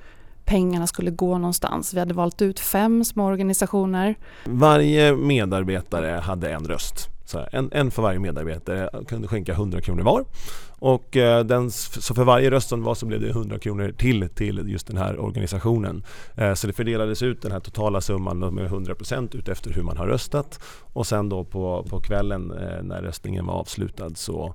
pengarna 0.48 0.86
skulle 0.86 1.10
gå 1.10 1.38
någonstans. 1.38 1.94
Vi 1.94 1.98
hade 1.98 2.14
valt 2.14 2.42
ut 2.42 2.60
fem 2.60 3.04
små 3.04 3.26
organisationer. 3.26 4.14
Varje 4.44 5.16
medarbetare 5.16 6.20
hade 6.20 6.50
en 6.50 6.64
röst. 6.64 7.08
Så 7.24 7.46
en, 7.52 7.70
en 7.72 7.90
för 7.90 8.02
varje 8.02 8.18
medarbetare 8.18 9.04
kunde 9.08 9.28
skänka 9.28 9.52
100 9.52 9.80
kronor 9.80 10.02
var. 10.02 10.24
Och 10.70 11.16
eh, 11.16 11.44
den, 11.44 11.70
så 11.70 12.14
för 12.14 12.24
varje 12.24 12.50
röst 12.50 12.68
som 12.68 12.82
var 12.82 12.94
så 12.94 13.06
blev 13.06 13.20
det 13.20 13.28
100 13.28 13.58
kronor 13.58 13.92
till 13.96 14.28
till 14.28 14.62
just 14.66 14.86
den 14.86 14.96
här 14.96 15.20
organisationen. 15.20 16.04
Eh, 16.34 16.54
så 16.54 16.66
det 16.66 16.72
fördelades 16.72 17.22
ut 17.22 17.42
den 17.42 17.52
här 17.52 17.60
totala 17.60 18.00
summan 18.00 18.38
med 18.38 18.70
100% 18.70 19.36
utefter 19.36 19.72
hur 19.72 19.82
man 19.82 19.96
har 19.96 20.06
röstat. 20.06 20.60
Och 20.92 21.06
sen 21.06 21.28
då 21.28 21.44
på, 21.44 21.86
på 21.90 22.00
kvällen 22.00 22.50
eh, 22.50 22.82
när 22.82 23.02
röstningen 23.02 23.46
var 23.46 23.54
avslutad 23.54 24.10
så 24.14 24.54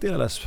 delades 0.00 0.40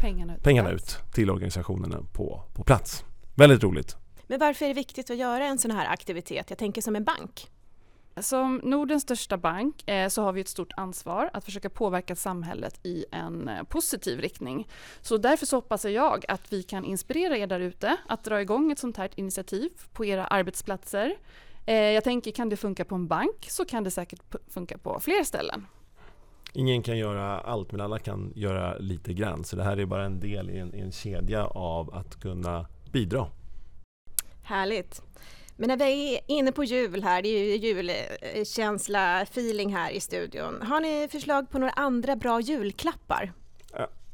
pengarna 0.00 0.36
ut, 0.36 0.42
pengarna 0.42 0.70
ut 0.70 0.98
till 1.12 1.30
organisationerna 1.30 1.98
på, 2.12 2.42
på 2.54 2.64
plats. 2.64 3.04
Väldigt 3.34 3.62
roligt. 3.62 3.96
Men 4.26 4.38
varför 4.38 4.64
är 4.64 4.68
det 4.68 4.74
viktigt 4.74 5.10
att 5.10 5.16
göra 5.16 5.46
en 5.46 5.58
sån 5.58 5.70
här 5.70 5.86
aktivitet? 5.86 6.50
Jag 6.50 6.58
tänker 6.58 6.82
som 6.82 6.96
en 6.96 7.04
bank. 7.04 7.50
Som 8.20 8.60
Nordens 8.64 9.02
största 9.02 9.36
bank 9.36 9.88
eh, 9.88 10.08
så 10.08 10.22
har 10.22 10.32
vi 10.32 10.40
ett 10.40 10.48
stort 10.48 10.72
ansvar 10.76 11.30
att 11.32 11.44
försöka 11.44 11.70
påverka 11.70 12.16
samhället 12.16 12.86
i 12.86 13.04
en 13.12 13.48
eh, 13.48 13.62
positiv 13.62 14.20
riktning. 14.20 14.68
Så 15.00 15.16
därför 15.16 15.46
så 15.46 15.56
hoppas 15.56 15.84
jag 15.84 16.24
att 16.28 16.52
vi 16.52 16.62
kan 16.62 16.84
inspirera 16.84 17.36
er 17.36 17.46
där 17.46 17.60
ute 17.60 17.96
att 18.08 18.24
dra 18.24 18.40
igång 18.40 18.72
ett 18.72 18.78
sånt 18.78 18.96
här 18.96 19.10
initiativ 19.14 19.70
på 19.92 20.04
era 20.04 20.26
arbetsplatser. 20.26 21.16
Eh, 21.66 21.74
jag 21.74 22.04
tänker, 22.04 22.30
kan 22.30 22.48
det 22.48 22.56
funka 22.56 22.84
på 22.84 22.94
en 22.94 23.06
bank 23.06 23.46
så 23.48 23.64
kan 23.64 23.84
det 23.84 23.90
säkert 23.90 24.20
funka 24.48 24.78
på 24.78 25.00
fler 25.00 25.24
ställen. 25.24 25.66
Ingen 26.52 26.82
kan 26.82 26.98
göra 26.98 27.40
allt 27.40 27.72
men 27.72 27.80
alla 27.80 27.98
kan 27.98 28.32
göra 28.34 28.78
lite 28.78 29.12
grann. 29.12 29.44
Så 29.44 29.56
det 29.56 29.64
här 29.64 29.76
är 29.76 29.86
bara 29.86 30.04
en 30.04 30.20
del 30.20 30.50
i 30.50 30.58
en, 30.58 30.74
i 30.74 30.80
en 30.80 30.92
kedja 30.92 31.46
av 31.46 31.94
att 31.94 32.20
kunna 32.20 32.66
bidra 32.92 33.26
Härligt. 34.46 35.02
Men 35.56 35.68
när 35.68 35.76
vi 35.76 36.14
är 36.14 36.20
inne 36.26 36.52
på 36.52 36.64
jul 36.64 37.02
här, 37.02 37.22
det 37.22 37.28
är 37.28 37.44
ju 37.44 37.56
julkänsla, 37.56 39.22
feeling 39.22 39.74
här 39.74 39.90
i 39.90 40.00
studion. 40.00 40.62
Har 40.62 40.80
ni 40.80 41.08
förslag 41.10 41.50
på 41.50 41.58
några 41.58 41.72
andra 41.72 42.16
bra 42.16 42.40
julklappar? 42.40 43.32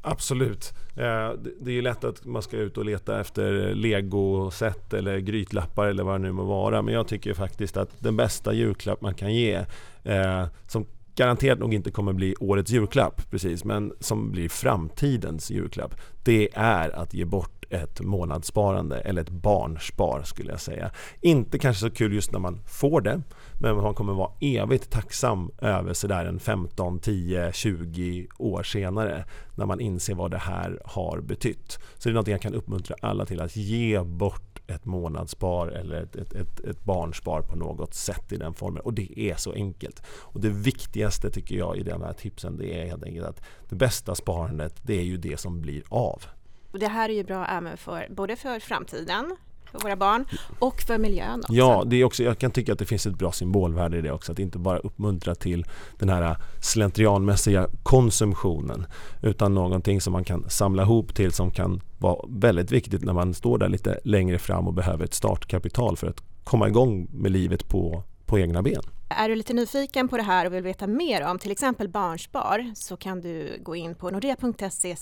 Absolut. 0.05 0.73
Eh, 0.95 1.31
det 1.61 1.71
är 1.71 1.73
ju 1.73 1.81
lätt 1.81 2.03
att 2.03 2.25
man 2.25 2.41
ska 2.41 2.57
ut 2.57 2.77
och 2.77 2.85
leta 2.85 3.19
efter 3.19 3.75
legoset 3.75 4.93
eller 4.93 5.19
grytlappar 5.19 5.87
eller 5.87 6.03
vad 6.03 6.15
det 6.15 6.19
nu 6.19 6.31
må 6.31 6.43
vara. 6.43 6.81
Men 6.81 6.93
jag 6.93 7.07
tycker 7.07 7.33
faktiskt 7.33 7.77
att 7.77 7.89
den 7.99 8.15
bästa 8.15 8.53
julklapp 8.53 9.01
man 9.01 9.13
kan 9.13 9.33
ge, 9.33 9.65
eh, 10.03 10.45
som 10.67 10.85
garanterat 11.15 11.59
nog 11.59 11.73
inte 11.73 11.91
kommer 11.91 12.13
bli 12.13 12.35
årets 12.39 12.71
julklapp 12.71 13.31
precis, 13.31 13.63
men 13.63 13.93
som 13.99 14.31
blir 14.31 14.49
framtidens 14.49 15.51
julklapp, 15.51 15.95
det 16.23 16.49
är 16.53 16.89
att 16.89 17.13
ge 17.13 17.25
bort 17.25 17.52
ett 17.69 18.01
månadssparande 18.01 18.99
eller 18.99 19.21
ett 19.21 19.29
barnspar 19.29 20.23
skulle 20.23 20.51
jag 20.51 20.61
säga. 20.61 20.91
Inte 21.21 21.59
kanske 21.59 21.81
så 21.81 21.95
kul 21.95 22.13
just 22.13 22.31
när 22.31 22.39
man 22.39 22.59
får 22.65 23.01
det 23.01 23.21
men 23.59 23.75
man 23.75 23.93
kommer 23.93 24.13
vara 24.13 24.31
evigt 24.39 24.89
tacksam 24.89 25.51
över 25.61 25.93
sådär 25.93 26.25
en 26.25 26.39
15, 26.39 26.99
10, 26.99 27.51
20 27.53 28.27
år 28.37 28.63
senare 28.63 29.25
när 29.55 29.65
man 29.65 29.79
inser 29.79 30.15
vad 30.15 30.31
det 30.31 30.37
här 30.37 30.81
har 30.85 31.21
betytt. 31.21 31.79
Så 31.97 32.09
det 32.09 32.13
är 32.13 32.13
något 32.13 32.27
jag 32.27 32.41
kan 32.41 32.53
uppmuntra 32.53 32.95
alla 33.01 33.25
till 33.25 33.41
att 33.41 33.55
ge 33.55 34.03
bort 34.03 34.53
ett 34.67 34.85
månadsspar 34.85 35.67
eller 35.67 36.03
ett, 36.03 36.15
ett, 36.15 36.33
ett, 36.33 36.59
ett, 36.59 36.83
barnspar 36.83 37.41
på 37.41 37.55
något 37.55 37.93
sätt 37.93 38.31
i 38.31 38.37
den 38.37 38.53
formen. 38.53 38.81
Och 38.81 38.93
det 38.93 39.19
är 39.19 39.35
så 39.35 39.53
enkelt. 39.53 40.03
Och 40.07 40.39
det 40.39 40.49
viktigaste 40.49 41.29
tycker 41.29 41.55
jag 41.55 41.77
i 41.77 41.83
de 41.83 42.01
här 42.01 42.13
tipsen 42.13 42.57
det 42.57 42.81
är 42.81 42.85
helt 42.85 43.03
enkelt 43.03 43.27
att 43.27 43.41
det 43.69 43.75
bästa 43.75 44.15
sparandet 44.15 44.75
det 44.83 44.97
är 44.99 45.03
ju 45.03 45.17
det 45.17 45.39
som 45.39 45.61
blir 45.61 45.83
av. 45.89 46.23
Och 46.73 46.79
det 46.79 46.87
här 46.87 47.09
är 47.09 47.13
ju 47.13 47.23
bra 47.23 47.45
även 47.45 47.77
för, 47.77 48.07
både 48.09 48.35
för 48.35 48.59
framtiden, 48.59 49.35
för 49.71 49.79
våra 49.79 49.95
barn 49.95 50.25
och 50.59 50.81
för 50.81 50.97
miljön 50.97 51.39
också. 51.39 51.53
Ja, 51.53 51.83
det 51.85 51.95
är 51.95 52.03
också, 52.03 52.23
jag 52.23 52.39
kan 52.39 52.51
tycka 52.51 52.73
att 52.73 52.79
det 52.79 52.85
finns 52.85 53.05
ett 53.05 53.17
bra 53.17 53.31
symbolvärde 53.31 53.97
i 53.97 54.01
det 54.01 54.11
också. 54.11 54.31
Att 54.31 54.39
inte 54.39 54.57
bara 54.57 54.77
uppmuntra 54.77 55.35
till 55.35 55.65
den 55.99 56.09
här 56.09 56.37
slentrianmässiga 56.61 57.67
konsumtionen 57.83 58.85
utan 59.21 59.53
någonting 59.53 60.01
som 60.01 60.13
man 60.13 60.23
kan 60.23 60.49
samla 60.49 60.83
ihop 60.83 61.15
till 61.15 61.31
som 61.31 61.51
kan 61.51 61.81
vara 61.97 62.25
väldigt 62.29 62.71
viktigt 62.71 63.03
när 63.03 63.13
man 63.13 63.33
står 63.33 63.57
där 63.57 63.69
lite 63.69 63.99
längre 64.03 64.39
fram 64.39 64.67
och 64.67 64.73
behöver 64.73 65.05
ett 65.05 65.13
startkapital 65.13 65.97
för 65.97 66.07
att 66.07 66.23
komma 66.43 66.67
igång 66.67 67.07
med 67.11 67.31
livet 67.31 67.69
på, 67.69 68.03
på 68.33 68.39
egna 68.39 68.61
ben. 68.61 68.81
Är 69.09 69.29
du 69.29 69.35
lite 69.35 69.53
nyfiken 69.53 70.07
på 70.07 70.17
det 70.17 70.23
här 70.23 70.45
och 70.45 70.53
vill 70.53 70.63
veta 70.63 70.87
mer 70.87 71.25
om 71.25 71.39
till 71.39 71.51
exempel 71.51 71.89
Barnspar 71.89 72.71
så 72.75 72.97
kan 72.97 73.21
du 73.21 73.59
gå 73.63 73.75
in 73.75 73.95
på 73.95 74.09
nordea.se 74.09 74.95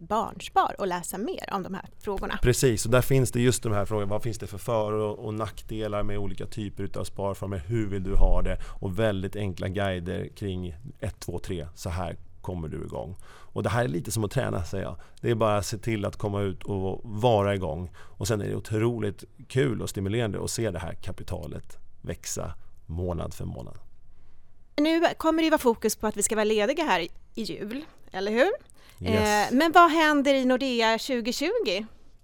barnspar 0.00 0.74
och 0.78 0.86
läsa 0.86 1.18
mer 1.18 1.48
om 1.52 1.62
de 1.62 1.74
här 1.74 1.88
frågorna. 1.98 2.38
Precis, 2.42 2.84
och 2.84 2.90
där 2.90 3.02
finns 3.02 3.32
det 3.32 3.40
just 3.40 3.62
de 3.62 3.72
här 3.72 3.84
frågorna. 3.84 4.10
Vad 4.10 4.22
finns 4.22 4.38
det 4.38 4.46
för 4.46 4.58
för 4.58 4.92
och 4.92 5.34
nackdelar 5.34 6.02
med 6.02 6.18
olika 6.18 6.46
typer 6.46 6.98
av 6.98 7.04
sparformer? 7.04 7.58
Hur 7.66 7.86
vill 7.86 8.02
du 8.02 8.14
ha 8.14 8.42
det? 8.42 8.58
Och 8.80 8.98
väldigt 8.98 9.36
enkla 9.36 9.68
guider 9.68 10.28
kring 10.36 10.76
1, 11.00 11.20
2, 11.20 11.38
3. 11.38 11.66
Så 11.74 11.88
här 11.90 12.16
kommer 12.40 12.68
du 12.68 12.84
igång. 12.84 13.16
Och 13.26 13.62
det 13.62 13.68
här 13.68 13.84
är 13.84 13.88
lite 13.88 14.10
som 14.10 14.24
att 14.24 14.30
träna 14.30 14.64
säger 14.64 14.84
jag. 14.84 14.96
Det 15.20 15.30
är 15.30 15.34
bara 15.34 15.56
att 15.56 15.66
se 15.66 15.78
till 15.78 16.04
att 16.04 16.16
komma 16.16 16.40
ut 16.40 16.62
och 16.62 17.00
vara 17.04 17.54
igång. 17.54 17.90
Och 17.96 18.28
sen 18.28 18.40
är 18.40 18.48
det 18.48 18.56
otroligt 18.56 19.24
kul 19.48 19.82
och 19.82 19.90
stimulerande 19.90 20.44
att 20.44 20.50
se 20.50 20.70
det 20.70 20.78
här 20.78 20.94
kapitalet 20.94 21.78
växa 22.02 22.54
månad 22.90 23.34
för 23.34 23.44
månad. 23.44 23.78
Nu 24.76 25.02
kommer 25.16 25.42
det 25.42 25.50
vara 25.50 25.58
fokus 25.58 25.96
på 25.96 26.06
att 26.06 26.16
vi 26.16 26.22
ska 26.22 26.34
vara 26.34 26.44
lediga 26.44 26.84
här 26.84 27.00
i 27.34 27.42
jul, 27.42 27.84
eller 28.12 28.32
hur? 28.32 28.50
Yes. 29.00 29.50
Eh, 29.50 29.56
men 29.56 29.72
vad 29.72 29.90
händer 29.90 30.34
i 30.34 30.44
Nordea 30.44 30.98
2020? 30.98 31.50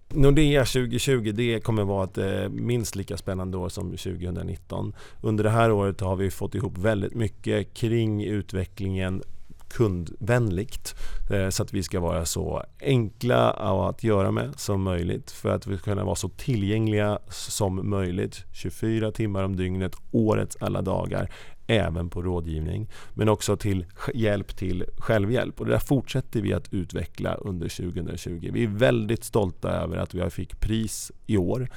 Nordea 0.09 0.65
2020 0.65 1.33
det 1.35 1.61
kommer 1.61 1.85
vara 1.85 2.05
ett 2.05 2.19
eh, 2.19 2.49
minst 2.49 2.97
lika 2.97 3.17
spännande 3.17 3.57
år 3.57 3.69
som 3.69 3.91
2019. 3.91 4.95
Under 5.23 5.45
det 5.45 5.51
här 5.51 5.73
året 5.73 6.01
har 6.01 6.17
vi 6.17 6.31
fått 6.31 6.55
ihop 6.55 6.79
väldigt 6.79 7.15
mycket 7.15 7.75
kring 7.75 8.25
utvecklingen 8.25 9.23
kundvänligt 9.69 10.95
eh, 11.31 11.49
så 11.49 11.63
att 11.63 11.73
vi 11.73 11.83
ska 11.83 12.01
vara 12.01 12.25
så 12.25 12.63
enkla 12.81 13.51
att 13.51 14.05
göra 14.05 14.31
med 14.31 14.61
som 14.61 14.83
möjligt. 14.83 15.31
För 15.31 15.49
att 15.49 15.67
vi 15.67 15.77
ska 15.77 15.85
kunna 15.85 16.05
vara 16.05 16.15
så 16.15 16.29
tillgängliga 16.29 17.19
som 17.29 17.91
möjligt 17.91 18.45
24 18.53 19.13
timmar 19.13 19.43
om 19.43 19.57
dygnet, 19.57 19.97
årets 20.11 20.57
alla 20.61 20.83
dagar 20.83 21.31
även 21.67 22.11
på 22.11 22.23
rådgivning. 22.23 22.91
Men 23.15 23.29
också 23.29 23.57
till 23.57 23.87
hjälp 24.15 24.57
till 24.57 24.85
självhjälp. 24.99 25.61
Och 25.61 25.67
det 25.67 25.73
där 25.73 25.79
fortsätter 25.79 26.41
vi 26.41 26.53
att 26.53 26.73
utveckla 26.73 27.35
under 27.35 27.69
2020. 27.69 28.51
Vi 28.53 28.65
är 28.65 28.69
väldigt 28.69 29.25
stolta 29.25 29.71
över 29.71 29.97
att 29.97 30.15
vi 30.15 30.31
fick 30.31 30.61
pris 30.61 31.13
i 31.27 31.37
år 31.37 31.69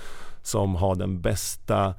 som 0.42 0.76
har 0.76 0.96
den 0.96 1.22
bästa 1.22 1.94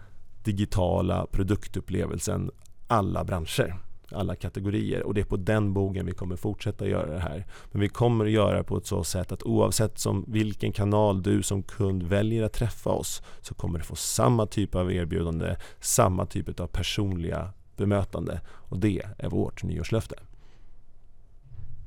digitala 0.44 1.26
produktupplevelsen 1.26 2.50
alla 2.86 3.24
branscher 3.24 3.89
alla 4.12 4.34
kategorier 4.34 5.02
och 5.02 5.14
det 5.14 5.20
är 5.20 5.24
på 5.24 5.36
den 5.36 5.72
bogen 5.72 6.06
vi 6.06 6.12
kommer 6.12 6.36
fortsätta 6.36 6.86
göra 6.86 7.12
det 7.12 7.20
här. 7.20 7.46
Men 7.72 7.80
vi 7.80 7.88
kommer 7.88 8.24
att 8.24 8.30
göra 8.30 8.56
det 8.56 8.64
på 8.64 8.76
ett 8.76 8.86
så 8.86 9.04
sätt 9.04 9.32
att 9.32 9.42
oavsett 9.42 9.98
som 9.98 10.24
vilken 10.28 10.72
kanal 10.72 11.22
du 11.22 11.42
som 11.42 11.62
kund 11.62 12.02
väljer 12.02 12.42
att 12.42 12.52
träffa 12.52 12.90
oss 12.90 13.22
så 13.40 13.54
kommer 13.54 13.78
du 13.78 13.84
få 13.84 13.96
samma 13.96 14.46
typ 14.46 14.74
av 14.74 14.92
erbjudande, 14.92 15.56
samma 15.80 16.26
typ 16.26 16.60
av 16.60 16.66
personliga 16.66 17.52
bemötande. 17.76 18.40
Och 18.48 18.78
det 18.78 19.02
är 19.18 19.28
vårt 19.28 19.62
nyårslöfte. 19.62 20.16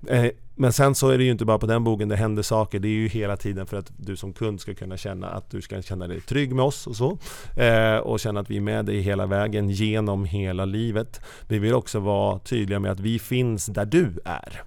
Eh, 0.08 0.32
men 0.56 0.74
sen 0.74 0.96
så 0.96 1.10
är 1.10 1.18
det 1.18 1.24
ju 1.24 1.32
inte 1.32 1.46
bara 1.46 1.60
på 1.60 1.66
den 1.66 1.84
bogen 1.84 2.10
det 2.10 2.16
händer 2.16 2.44
saker. 2.44 2.80
Det 2.80 2.88
är 2.88 2.90
ju 2.90 3.08
hela 3.08 3.38
tiden 3.38 3.66
för 3.66 3.78
att 3.78 3.92
du 3.98 4.16
som 4.16 4.34
kund 4.34 4.62
ska 4.62 4.74
kunna 4.74 4.98
känna 4.98 5.28
att 5.28 5.50
du 5.50 5.62
ska 5.62 5.82
känna 5.82 6.08
dig 6.08 6.22
trygg 6.22 6.56
med 6.56 6.66
oss 6.66 6.88
och 6.88 6.96
så. 6.96 7.18
Eh, 7.62 7.98
och 7.98 8.20
känna 8.20 8.40
att 8.40 8.50
vi 8.50 8.58
är 8.58 8.62
med 8.62 8.86
dig 8.86 9.02
hela 9.02 9.26
vägen 9.26 9.70
genom 9.70 10.26
hela 10.26 10.66
livet. 10.66 11.22
Vi 11.48 11.60
vill 11.60 11.74
också 11.74 12.00
vara 12.00 12.40
tydliga 12.40 12.80
med 12.80 12.92
att 12.92 13.00
vi 13.00 13.20
finns 13.20 13.66
där 13.66 13.86
du 13.86 14.20
är. 14.26 14.64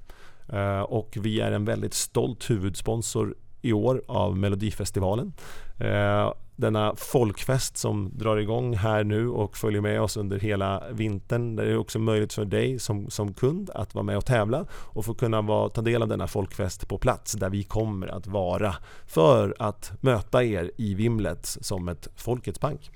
Eh, 0.49 0.81
och 0.81 1.17
vi 1.21 1.41
är 1.41 1.53
en 1.53 1.65
väldigt 1.65 1.95
stolt 1.95 2.51
huvudsponsor 2.51 3.35
i 3.63 3.73
år 3.73 4.03
av 4.07 4.37
Melodifestivalen 4.37 5.33
eh, 5.79 6.33
denna 6.57 6.95
folkfest 6.97 7.77
som 7.77 8.11
drar 8.15 8.37
igång 8.37 8.77
här 8.77 9.05
nu 9.05 9.29
och 9.29 9.57
följer 9.57 9.81
med 9.81 10.01
oss 10.01 10.17
under 10.17 10.39
hela 10.39 10.83
vintern. 10.93 11.57
Där 11.57 11.65
det 11.65 11.71
är 11.71 11.77
också 11.77 11.99
möjligt 11.99 12.33
för 12.33 12.45
dig 12.45 12.79
som, 12.79 13.11
som 13.11 13.35
kund 13.35 13.71
att 13.75 13.95
vara 13.95 14.03
med 14.03 14.17
och 14.17 14.25
tävla 14.25 14.67
och 14.73 15.05
få 15.05 15.15
kunna 15.15 15.43
vara, 15.43 15.69
ta 15.69 15.81
del 15.81 16.03
av 16.03 16.09
denna 16.09 16.27
folkfest 16.27 16.89
på 16.89 16.99
plats 16.99 17.33
där 17.33 17.51
vi 17.51 17.63
kommer 17.63 18.07
att 18.07 18.27
vara 18.27 18.75
för 19.07 19.55
att 19.59 19.93
möta 20.01 20.45
er 20.45 20.71
i 20.77 20.95
vimlet 20.95 21.47
som 21.47 21.89
ett 21.89 22.09
Folkets 22.17 22.61
bank. 22.61 22.91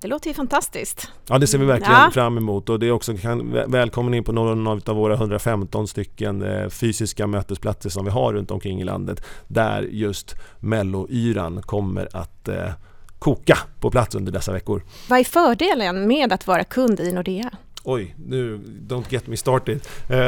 Det 0.00 0.08
låter 0.08 0.28
ju 0.28 0.34
fantastiskt. 0.34 1.12
Ja, 1.28 1.38
det 1.38 1.46
ser 1.46 1.58
vi 1.58 1.64
verkligen 1.64 1.92
ja. 1.92 2.10
fram 2.10 2.36
emot 2.36 2.68
och 2.68 2.78
det 2.78 2.86
är 2.86 2.90
också 2.90 3.16
kan, 3.16 3.52
välkommen 3.66 4.14
in 4.14 4.24
på 4.24 4.32
någon 4.32 4.66
av 4.66 4.96
våra 4.96 5.14
115 5.14 5.88
stycken 5.88 6.42
eh, 6.42 6.68
fysiska 6.68 7.26
mötesplatser 7.26 7.90
som 7.90 8.04
vi 8.04 8.10
har 8.10 8.32
runt 8.32 8.50
omkring 8.50 8.80
i 8.80 8.84
landet 8.84 9.24
där 9.48 9.82
just 9.82 10.34
Melloyran 10.60 11.62
kommer 11.62 12.08
att 12.16 12.48
eh, 12.48 12.70
koka 13.18 13.58
på 13.80 13.90
plats 13.90 14.14
under 14.14 14.32
dessa 14.32 14.52
veckor. 14.52 14.82
Vad 15.08 15.18
är 15.18 15.24
fördelen 15.24 16.08
med 16.08 16.32
att 16.32 16.46
vara 16.46 16.64
kund 16.64 17.00
i 17.00 17.12
Nordea? 17.12 17.50
Oj, 17.84 18.14
nu, 18.26 18.60
don't 18.86 19.04
get 19.08 19.26
me 19.26 19.36
started. 19.36 19.80
Eh, 20.10 20.18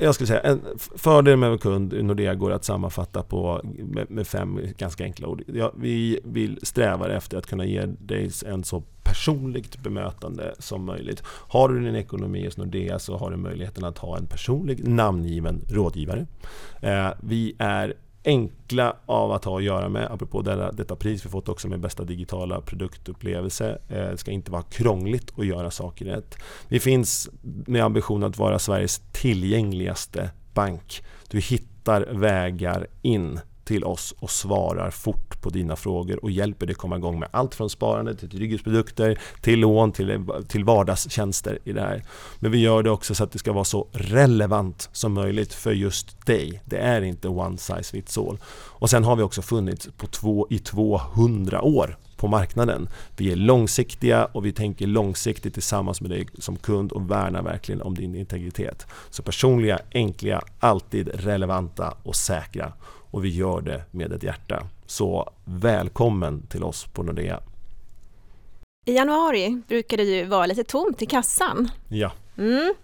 jag 0.00 0.14
skulle 0.14 0.26
säga, 0.26 0.40
en 0.40 0.60
fördel 0.96 1.36
med 1.36 1.48
vara 1.48 1.58
kund 1.58 1.92
i 1.92 2.02
Nordea 2.02 2.34
går 2.34 2.50
att 2.50 2.64
sammanfatta 2.64 3.22
på, 3.22 3.60
med, 4.08 4.26
fem 4.26 4.60
ganska 4.78 5.04
enkla 5.04 5.28
ord. 5.28 5.42
Vi 5.74 6.20
vill 6.24 6.58
sträva 6.62 7.12
efter 7.12 7.38
att 7.38 7.46
kunna 7.46 7.64
ge 7.64 7.86
dig 7.86 8.30
en 8.46 8.64
så 8.64 8.82
personligt 9.12 9.82
bemötande 9.82 10.54
som 10.58 10.84
möjligt. 10.84 11.22
Har 11.26 11.68
du 11.68 11.80
din 11.84 11.96
ekonomi 11.96 12.44
hos 12.44 12.56
Nordea 12.56 12.98
så 12.98 13.16
har 13.16 13.30
du 13.30 13.36
möjligheten 13.36 13.84
att 13.84 13.98
ha 13.98 14.18
en 14.18 14.26
personlig 14.26 14.88
namngiven 14.88 15.64
rådgivare. 15.68 16.26
Eh, 16.80 17.08
vi 17.20 17.54
är 17.58 17.94
enkla 18.24 18.96
av 19.06 19.32
att 19.32 19.44
ha 19.44 19.58
att 19.58 19.64
göra 19.64 19.88
med. 19.88 20.12
Apropå 20.12 20.42
detta, 20.42 20.72
detta 20.72 20.96
pris 20.96 21.26
vi 21.26 21.30
fått 21.30 21.48
också 21.48 21.68
med 21.68 21.80
bästa 21.80 22.04
digitala 22.04 22.60
produktupplevelse. 22.60 23.78
Eh, 23.88 23.96
det 24.10 24.16
ska 24.16 24.30
inte 24.30 24.50
vara 24.50 24.62
krångligt 24.62 25.38
att 25.38 25.46
göra 25.46 25.70
saker 25.70 26.04
rätt. 26.04 26.38
Vi 26.68 26.80
finns 26.80 27.30
med 27.66 27.84
ambition 27.84 28.22
att 28.22 28.38
vara 28.38 28.58
Sveriges 28.58 29.02
tillgängligaste 29.12 30.30
bank. 30.54 31.02
Du 31.28 31.40
hittar 31.40 32.06
vägar 32.12 32.86
in 33.02 33.40
till 33.64 33.84
oss 33.84 34.14
och 34.18 34.30
svarar 34.30 34.90
fort 34.90 35.42
på 35.42 35.50
dina 35.50 35.76
frågor 35.76 36.24
och 36.24 36.30
hjälper 36.30 36.66
dig 36.66 36.74
komma 36.74 36.96
igång 36.96 37.18
med 37.18 37.28
allt 37.32 37.54
från 37.54 37.70
sparande 37.70 38.14
till 38.14 38.30
trygghetsprodukter, 38.30 39.18
till 39.40 39.60
lån, 39.60 39.92
till, 39.92 40.26
till 40.48 40.64
vardagstjänster 40.64 41.58
i 41.64 41.72
det 41.72 41.80
här. 41.80 42.04
Men 42.38 42.50
vi 42.50 42.58
gör 42.58 42.82
det 42.82 42.90
också 42.90 43.14
så 43.14 43.24
att 43.24 43.32
det 43.32 43.38
ska 43.38 43.52
vara 43.52 43.64
så 43.64 43.88
relevant 43.92 44.88
som 44.92 45.12
möjligt 45.12 45.54
för 45.54 45.72
just 45.72 46.26
dig. 46.26 46.62
Det 46.64 46.78
är 46.78 47.02
inte 47.02 47.28
one 47.28 47.58
size 47.58 47.90
fits 47.90 48.18
all. 48.18 48.38
Och 48.68 48.90
sen 48.90 49.04
har 49.04 49.16
vi 49.16 49.22
också 49.22 49.42
funnits 49.42 49.88
på 49.96 50.06
två, 50.06 50.46
i 50.50 50.58
200 50.58 51.62
år 51.62 51.96
på 52.22 52.28
marknaden. 52.28 52.88
Vi 53.16 53.32
är 53.32 53.36
långsiktiga 53.36 54.24
och 54.24 54.46
vi 54.46 54.52
tänker 54.52 54.86
långsiktigt 54.86 55.54
tillsammans 55.54 56.00
med 56.00 56.10
dig 56.10 56.28
som 56.38 56.56
kund 56.56 56.92
och 56.92 57.10
värnar 57.10 57.42
verkligen 57.42 57.82
om 57.82 57.94
din 57.94 58.14
integritet. 58.14 58.86
Så 59.10 59.22
personliga, 59.22 59.78
enkla, 59.94 60.42
alltid 60.60 61.08
relevanta 61.08 61.94
och 62.02 62.16
säkra 62.16 62.72
och 63.12 63.24
vi 63.24 63.28
gör 63.28 63.60
det 63.60 63.82
med 63.90 64.12
ett 64.12 64.22
hjärta. 64.22 64.66
Så 64.86 65.30
välkommen 65.44 66.46
till 66.46 66.64
oss 66.64 66.84
på 66.84 67.02
Nordea. 67.02 67.40
I 68.86 68.94
januari 68.94 69.62
brukar 69.68 69.96
det 69.96 70.02
ju 70.02 70.24
vara 70.24 70.46
lite 70.46 70.64
tomt 70.64 71.02
i 71.02 71.06
kassan. 71.06 71.70
Ja. 71.88 72.12
Mm. 72.38 72.74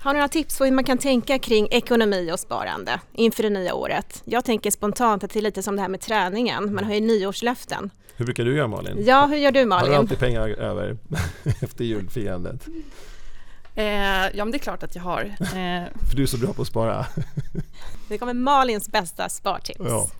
Har 0.00 0.14
du 0.14 0.18
några 0.18 0.28
tips 0.28 0.58
på 0.58 0.64
hur 0.64 0.72
man 0.72 0.84
kan 0.84 0.98
tänka 0.98 1.38
kring 1.38 1.68
ekonomi 1.70 2.30
och 2.32 2.40
sparande 2.40 3.00
inför 3.12 3.42
det 3.42 3.50
nya 3.50 3.74
året? 3.74 4.22
Jag 4.24 4.44
tänker 4.44 4.70
spontant 4.70 5.24
att 5.24 5.30
det 5.30 5.40
är 5.40 5.42
lite 5.42 5.62
som 5.62 5.76
det 5.76 5.82
här 5.82 5.88
med 5.88 6.00
träningen, 6.00 6.74
man 6.74 6.84
har 6.84 6.94
ju 6.94 7.00
nyårslöften. 7.00 7.90
Hur 8.16 8.24
brukar 8.24 8.44
du 8.44 8.56
göra 8.56 8.68
Malin? 8.68 9.04
Ja, 9.06 9.26
hur 9.26 9.36
gör 9.36 9.52
du 9.52 9.64
Malin? 9.64 9.86
Har 9.86 9.94
du 9.94 9.98
alltid 9.98 10.18
pengar 10.18 10.48
över 10.48 10.96
efter 11.60 11.84
julfirandet? 11.84 12.66
Eh, 13.74 13.84
ja, 14.36 14.44
men 14.44 14.50
det 14.50 14.56
är 14.56 14.58
klart 14.58 14.82
att 14.82 14.94
jag 14.94 15.02
har. 15.02 15.22
Eh. 15.40 15.84
För 16.08 16.16
du 16.16 16.22
är 16.22 16.26
så 16.26 16.38
bra 16.38 16.52
på 16.52 16.62
att 16.62 16.68
spara. 16.68 17.06
Det 18.08 18.18
kommer 18.18 18.34
Malins 18.34 18.88
bästa 18.88 19.28
spartips. 19.28 19.80
Ja. 19.84 20.10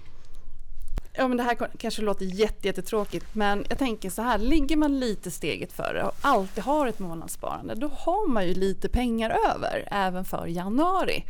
Ja, 1.12 1.28
men 1.28 1.36
det 1.36 1.42
här 1.42 1.68
kanske 1.78 2.02
låter 2.02 2.24
jättetråkigt, 2.24 3.26
men 3.32 3.64
jag 3.68 3.78
tänker 3.78 4.10
så 4.10 4.22
här, 4.22 4.38
ligger 4.38 4.76
man 4.76 5.00
lite 5.00 5.30
steget 5.30 5.72
före 5.72 6.04
och 6.04 6.12
alltid 6.20 6.64
har 6.64 6.86
ett 6.86 6.98
månadssparande, 6.98 7.74
då 7.74 7.88
har 7.88 8.28
man 8.28 8.46
ju 8.46 8.54
lite 8.54 8.88
pengar 8.88 9.30
över 9.30 9.88
även 9.90 10.24
för 10.24 10.46
januari. 10.46 11.24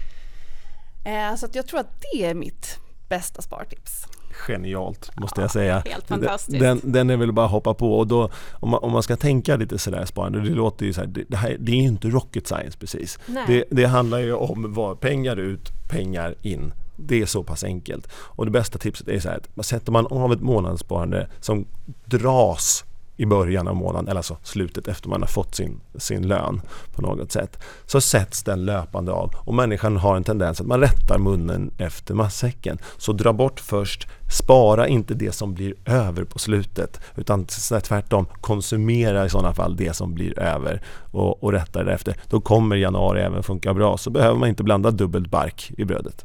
Eh, 1.04 1.35
så 1.37 1.46
att 1.46 1.54
jag 1.54 1.66
tror 1.66 1.80
att 1.80 2.00
det 2.00 2.24
är 2.24 2.35
mitt 2.35 2.78
bästa 3.09 3.42
spartips 3.42 4.06
genialt 4.40 5.11
måste 5.16 5.40
jag 5.40 5.50
säga. 5.50 5.83
Helt 5.87 6.09
fantastiskt. 6.09 6.61
Den, 6.61 6.81
den 6.83 7.11
är 7.11 7.16
väl 7.16 7.33
bara 7.33 7.46
att 7.46 7.53
hoppa 7.53 7.74
på 7.74 7.98
och 7.98 8.07
då 8.07 8.31
om 8.53 8.70
man, 8.70 8.81
om 8.83 8.92
man 8.92 9.03
ska 9.03 9.16
tänka 9.16 9.57
lite 9.57 9.79
sådär 9.79 10.05
sparande, 10.05 10.40
det 10.40 10.50
låter 10.50 10.87
ju 10.87 10.92
så 10.92 11.00
här, 11.00 11.09
det, 11.09 11.24
det, 11.29 11.37
här, 11.37 11.57
det 11.59 11.72
är 11.72 11.76
ju 11.76 11.83
inte 11.83 12.09
rocket 12.09 12.46
science 12.46 12.79
precis. 12.79 13.18
Det, 13.46 13.64
det 13.70 13.85
handlar 13.85 14.18
ju 14.18 14.33
om 14.33 14.74
vad 14.74 15.00
pengar 15.00 15.37
ut, 15.37 15.70
pengar 15.90 16.35
in. 16.42 16.72
Det 16.96 17.22
är 17.22 17.26
så 17.26 17.42
pass 17.42 17.64
enkelt. 17.64 18.09
Och 18.12 18.44
det 18.44 18.50
bästa 18.50 18.79
tipset 18.79 19.09
är 19.09 19.20
så 19.20 19.29
här 19.29 19.40
att 19.57 19.66
sätter 19.66 19.92
man 19.92 20.07
av 20.07 20.33
ett 20.33 20.40
månadssparande 20.40 21.29
som 21.40 21.66
dras 22.05 22.85
i 23.20 23.26
början 23.26 23.68
av 23.68 23.76
månaden, 23.76 24.09
eller 24.09 24.18
alltså 24.18 24.37
slutet 24.42 24.88
efter 24.88 25.09
man 25.09 25.20
har 25.20 25.28
fått 25.28 25.54
sin, 25.54 25.80
sin 25.94 26.28
lön 26.28 26.61
på 26.94 27.02
något 27.02 27.33
sätt, 27.33 27.62
så 27.87 28.00
sätts 28.00 28.42
den 28.42 28.64
löpande 28.64 29.12
av 29.12 29.35
och 29.37 29.54
människan 29.54 29.96
har 29.96 30.16
en 30.16 30.24
tendens 30.24 30.61
att 30.61 30.66
man 30.66 30.80
rättar 30.80 31.18
munnen 31.18 31.70
efter 31.78 32.14
matsäcken. 32.14 32.78
Så 32.96 33.12
dra 33.12 33.33
bort 33.33 33.61
först, 33.61 34.09
spara 34.33 34.88
inte 34.88 35.14
det 35.14 35.33
som 35.33 35.54
blir 35.54 35.74
över 35.85 36.24
på 36.24 36.38
slutet 36.38 37.00
utan 37.16 37.46
tvärtom 37.85 38.26
konsumera 38.40 39.26
i 39.26 39.30
sådana 39.30 39.54
fall 39.54 39.76
det 39.76 39.96
som 39.96 40.14
blir 40.14 40.38
över 40.38 40.83
och, 41.11 41.44
och 41.44 41.52
rätta 41.52 41.85
därefter. 41.85 42.16
Då 42.28 42.40
kommer 42.40 42.76
januari 42.76 43.20
även 43.20 43.42
funka 43.42 43.74
bra 43.74 43.98
så 43.98 44.11
behöver 44.11 44.38
man 44.38 44.48
inte 44.48 44.62
blanda 44.62 44.90
dubbelt 44.90 45.30
bark 45.30 45.72
i 45.78 45.85
brödet. 45.85 46.24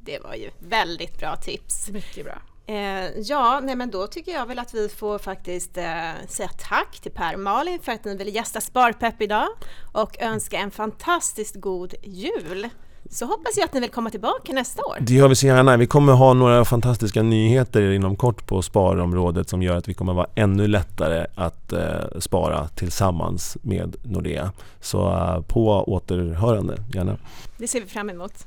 Det 0.00 0.18
var 0.24 0.34
ju 0.34 0.50
väldigt 0.58 1.18
bra 1.18 1.36
tips. 1.36 1.90
Mycket 1.90 2.24
bra. 2.24 2.38
Eh, 2.66 3.18
ja, 3.18 3.60
nej 3.62 3.76
men 3.76 3.90
då 3.90 4.06
tycker 4.06 4.32
jag 4.32 4.46
väl 4.46 4.58
att 4.58 4.74
vi 4.74 4.88
får 4.88 5.18
faktiskt 5.18 5.76
eh, 5.76 6.10
säga 6.28 6.48
tack 6.68 7.00
till 7.00 7.12
Per 7.12 7.34
och 7.34 7.40
Malin 7.40 7.78
för 7.82 7.92
att 7.92 8.04
ni 8.04 8.16
ville 8.16 8.30
gästa 8.30 8.60
Sparpepp 8.60 9.22
idag 9.22 9.48
och 9.92 10.22
önska 10.22 10.58
en 10.58 10.70
fantastiskt 10.70 11.54
god 11.54 11.94
jul. 12.02 12.68
Så 13.10 13.26
hoppas 13.26 13.56
jag 13.56 13.64
att 13.64 13.72
ni 13.72 13.80
vill 13.80 13.90
komma 13.90 14.10
tillbaka 14.10 14.52
nästa 14.52 14.82
år. 14.84 14.96
Det 15.00 15.14
gör 15.14 15.28
vi 15.28 15.34
så 15.34 15.46
gärna. 15.46 15.76
Vi 15.76 15.86
kommer 15.86 16.12
ha 16.12 16.34
några 16.34 16.64
fantastiska 16.64 17.22
nyheter 17.22 17.90
inom 17.90 18.16
kort 18.16 18.46
på 18.46 18.62
sparområdet 18.62 19.48
som 19.48 19.62
gör 19.62 19.76
att 19.76 19.88
vi 19.88 19.94
kommer 19.94 20.12
vara 20.12 20.26
ännu 20.34 20.66
lättare 20.66 21.26
att 21.34 21.72
eh, 21.72 22.18
spara 22.18 22.68
tillsammans 22.68 23.56
med 23.62 23.96
Nordea. 24.02 24.52
Så 24.80 25.08
eh, 25.08 25.40
på 25.40 25.84
återhörande, 25.86 26.78
gärna. 26.94 27.18
Det 27.56 27.68
ser 27.68 27.80
vi 27.80 27.86
fram 27.86 28.10
emot. 28.10 28.46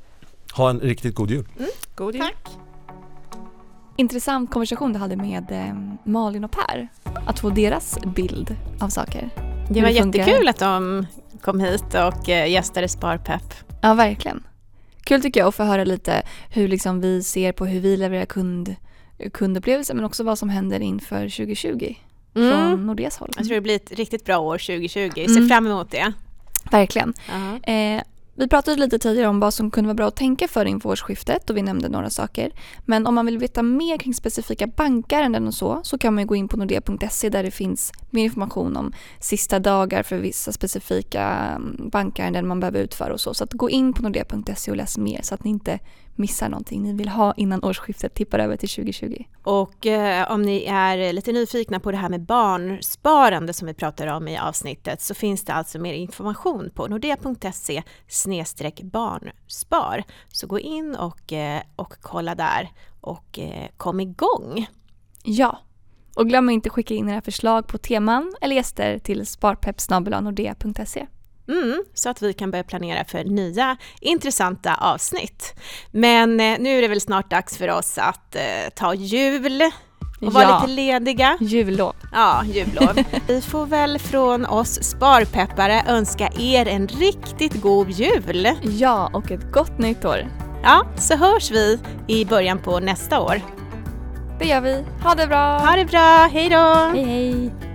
Ha 0.52 0.70
en 0.70 0.80
riktigt 0.80 1.14
god 1.14 1.30
jul. 1.30 1.48
Mm. 1.58 1.70
God 1.94 2.14
jul. 2.14 2.24
Tack. 2.24 2.67
Intressant 4.00 4.50
konversation 4.50 4.92
du 4.92 4.98
hade 4.98 5.16
med 5.16 5.52
eh, 5.52 5.74
Malin 6.04 6.44
och 6.44 6.50
Per. 6.50 6.88
Att 7.26 7.38
få 7.38 7.50
deras 7.50 7.98
bild 8.16 8.56
av 8.80 8.88
saker. 8.88 9.30
Det 9.70 9.82
var 9.82 9.88
jättekul 9.88 10.48
att 10.48 10.58
de 10.58 11.06
kom 11.40 11.60
hit 11.60 11.94
och 11.94 12.28
eh, 12.28 12.50
gästade 12.50 12.88
Sparpepp. 12.88 13.54
Ja, 13.82 13.94
verkligen. 13.94 14.42
Kul 15.04 15.22
tycker 15.22 15.40
jag 15.40 15.48
att 15.48 15.54
få 15.54 15.62
höra 15.62 15.84
lite 15.84 16.22
hur 16.50 16.68
liksom 16.68 17.00
vi 17.00 17.22
ser 17.22 17.52
på 17.52 17.66
hur 17.66 17.80
vi 17.80 17.96
levererar 17.96 18.26
kund, 18.26 18.74
kundupplevelser 19.32 19.94
men 19.94 20.04
också 20.04 20.24
vad 20.24 20.38
som 20.38 20.48
händer 20.48 20.80
inför 20.80 21.22
2020 21.22 21.94
mm. 22.34 22.50
från 22.50 22.86
Nordeas 22.86 23.16
håll. 23.16 23.30
Jag 23.36 23.46
tror 23.46 23.54
det 23.54 23.60
blir 23.60 23.76
ett 23.76 23.92
riktigt 23.92 24.24
bra 24.24 24.38
år 24.38 24.58
2020. 24.58 25.10
Ser 25.14 25.26
mm. 25.26 25.48
fram 25.48 25.66
emot 25.66 25.90
det. 25.90 26.12
Verkligen. 26.70 27.08
Uh 27.08 27.34
-huh. 27.34 27.96
eh, 27.96 28.02
vi 28.38 28.48
pratade 28.48 28.76
lite 28.76 28.98
tidigare 28.98 29.28
om 29.28 29.40
vad 29.40 29.54
som 29.54 29.70
kunde 29.70 29.88
vara 29.88 29.94
bra 29.94 30.06
att 30.06 30.16
tänka 30.16 30.48
för 30.48 30.64
inför 30.64 30.88
årsskiftet 30.88 31.50
och 31.50 31.56
vi 31.56 31.62
nämnde 31.62 31.88
några 31.88 32.10
saker. 32.10 32.50
Men 32.84 33.06
om 33.06 33.14
man 33.14 33.26
vill 33.26 33.38
veta 33.38 33.62
mer 33.62 33.98
kring 33.98 34.14
specifika 34.14 34.66
bankärenden 34.66 35.46
och 35.46 35.54
så, 35.54 35.80
så 35.82 35.98
kan 35.98 36.14
man 36.14 36.26
gå 36.26 36.36
in 36.36 36.48
på 36.48 36.56
nordea.se 36.56 37.28
där 37.28 37.42
det 37.42 37.50
finns 37.50 37.92
mer 38.10 38.24
information 38.24 38.76
om 38.76 38.92
sista 39.20 39.58
dagar 39.58 40.02
för 40.02 40.18
vissa 40.18 40.52
specifika 40.52 41.22
mm, 41.22 41.88
bankärenden 41.92 42.46
man 42.46 42.60
behöver 42.60 42.80
utföra 42.80 43.12
och 43.12 43.20
så. 43.20 43.34
Så 43.34 43.44
att 43.44 43.52
gå 43.52 43.70
in 43.70 43.92
på 43.92 44.02
nordea.se 44.02 44.70
och 44.70 44.76
läs 44.76 44.98
mer 44.98 45.22
så 45.22 45.34
att 45.34 45.44
ni 45.44 45.50
inte 45.50 45.78
missar 46.18 46.48
någonting 46.48 46.82
ni 46.82 46.92
vill 46.92 47.08
ha 47.08 47.34
innan 47.36 47.64
årsskiftet 47.64 48.14
tippar 48.14 48.38
över 48.38 48.56
till 48.56 48.68
2020. 48.68 49.24
Och 49.42 49.86
eh, 49.86 50.32
om 50.32 50.42
ni 50.42 50.64
är 50.64 51.12
lite 51.12 51.32
nyfikna 51.32 51.80
på 51.80 51.90
det 51.90 51.96
här 51.96 52.08
med 52.08 52.20
barnsparande 52.20 53.52
som 53.52 53.66
vi 53.66 53.74
pratar 53.74 54.06
om 54.06 54.28
i 54.28 54.38
avsnittet 54.38 55.02
så 55.02 55.14
finns 55.14 55.44
det 55.44 55.52
alltså 55.52 55.78
mer 55.78 55.94
information 55.94 56.70
på 56.74 56.86
nordea.se 56.86 57.82
barnspar. 58.82 60.04
Så 60.28 60.46
gå 60.46 60.58
in 60.58 60.94
och, 60.94 61.32
eh, 61.32 61.62
och 61.76 61.94
kolla 62.00 62.34
där 62.34 62.70
och 63.00 63.38
eh, 63.38 63.68
kom 63.76 64.00
igång. 64.00 64.66
Ja, 65.24 65.58
och 66.16 66.28
glöm 66.28 66.50
inte 66.50 66.70
skicka 66.70 66.94
in 66.94 67.08
era 67.08 67.20
förslag 67.20 67.66
på 67.66 67.78
teman 67.78 68.34
eller 68.40 68.56
gäster 68.56 68.98
till 68.98 69.26
sparpepp.nordea.se. 69.26 71.06
Mm, 71.48 71.84
så 71.94 72.08
att 72.10 72.22
vi 72.22 72.32
kan 72.32 72.50
börja 72.50 72.64
planera 72.64 73.04
för 73.04 73.24
nya 73.24 73.76
intressanta 74.00 74.74
avsnitt. 74.74 75.54
Men 75.90 76.40
eh, 76.40 76.56
nu 76.58 76.78
är 76.78 76.82
det 76.82 76.88
väl 76.88 77.00
snart 77.00 77.30
dags 77.30 77.56
för 77.58 77.70
oss 77.70 77.98
att 77.98 78.36
eh, 78.36 78.42
ta 78.74 78.94
jul 78.94 79.62
och 80.20 80.32
vara 80.32 80.44
Ja. 80.44 80.60
lite 80.60 80.72
lediga. 80.72 81.36
Jullov. 81.40 81.94
Ja, 82.12 82.44
jullov. 82.44 82.98
vi 83.26 83.40
får 83.40 83.66
väl 83.66 83.98
från 83.98 84.46
oss 84.46 84.82
sparpeppare 84.82 85.82
önska 85.88 86.28
er 86.38 86.66
en 86.68 86.88
riktigt 86.88 87.62
god 87.62 87.90
jul. 87.90 88.48
Ja, 88.62 89.10
och 89.12 89.30
ett 89.30 89.52
gott 89.52 89.78
nytt 89.78 90.04
år. 90.04 90.26
Ja, 90.62 90.86
så 90.98 91.16
hörs 91.16 91.50
vi 91.50 91.78
i 92.08 92.24
början 92.24 92.58
på 92.58 92.80
nästa 92.80 93.20
år. 93.20 93.40
Det 94.38 94.44
gör 94.44 94.60
vi. 94.60 94.84
Ha 95.04 95.14
det 95.14 95.26
bra! 95.26 95.58
Ha 95.58 95.76
det 95.76 95.84
bra, 95.84 96.28
hej 96.32 96.48
då! 96.48 96.74
Hej 96.94 97.04
hej! 97.04 97.67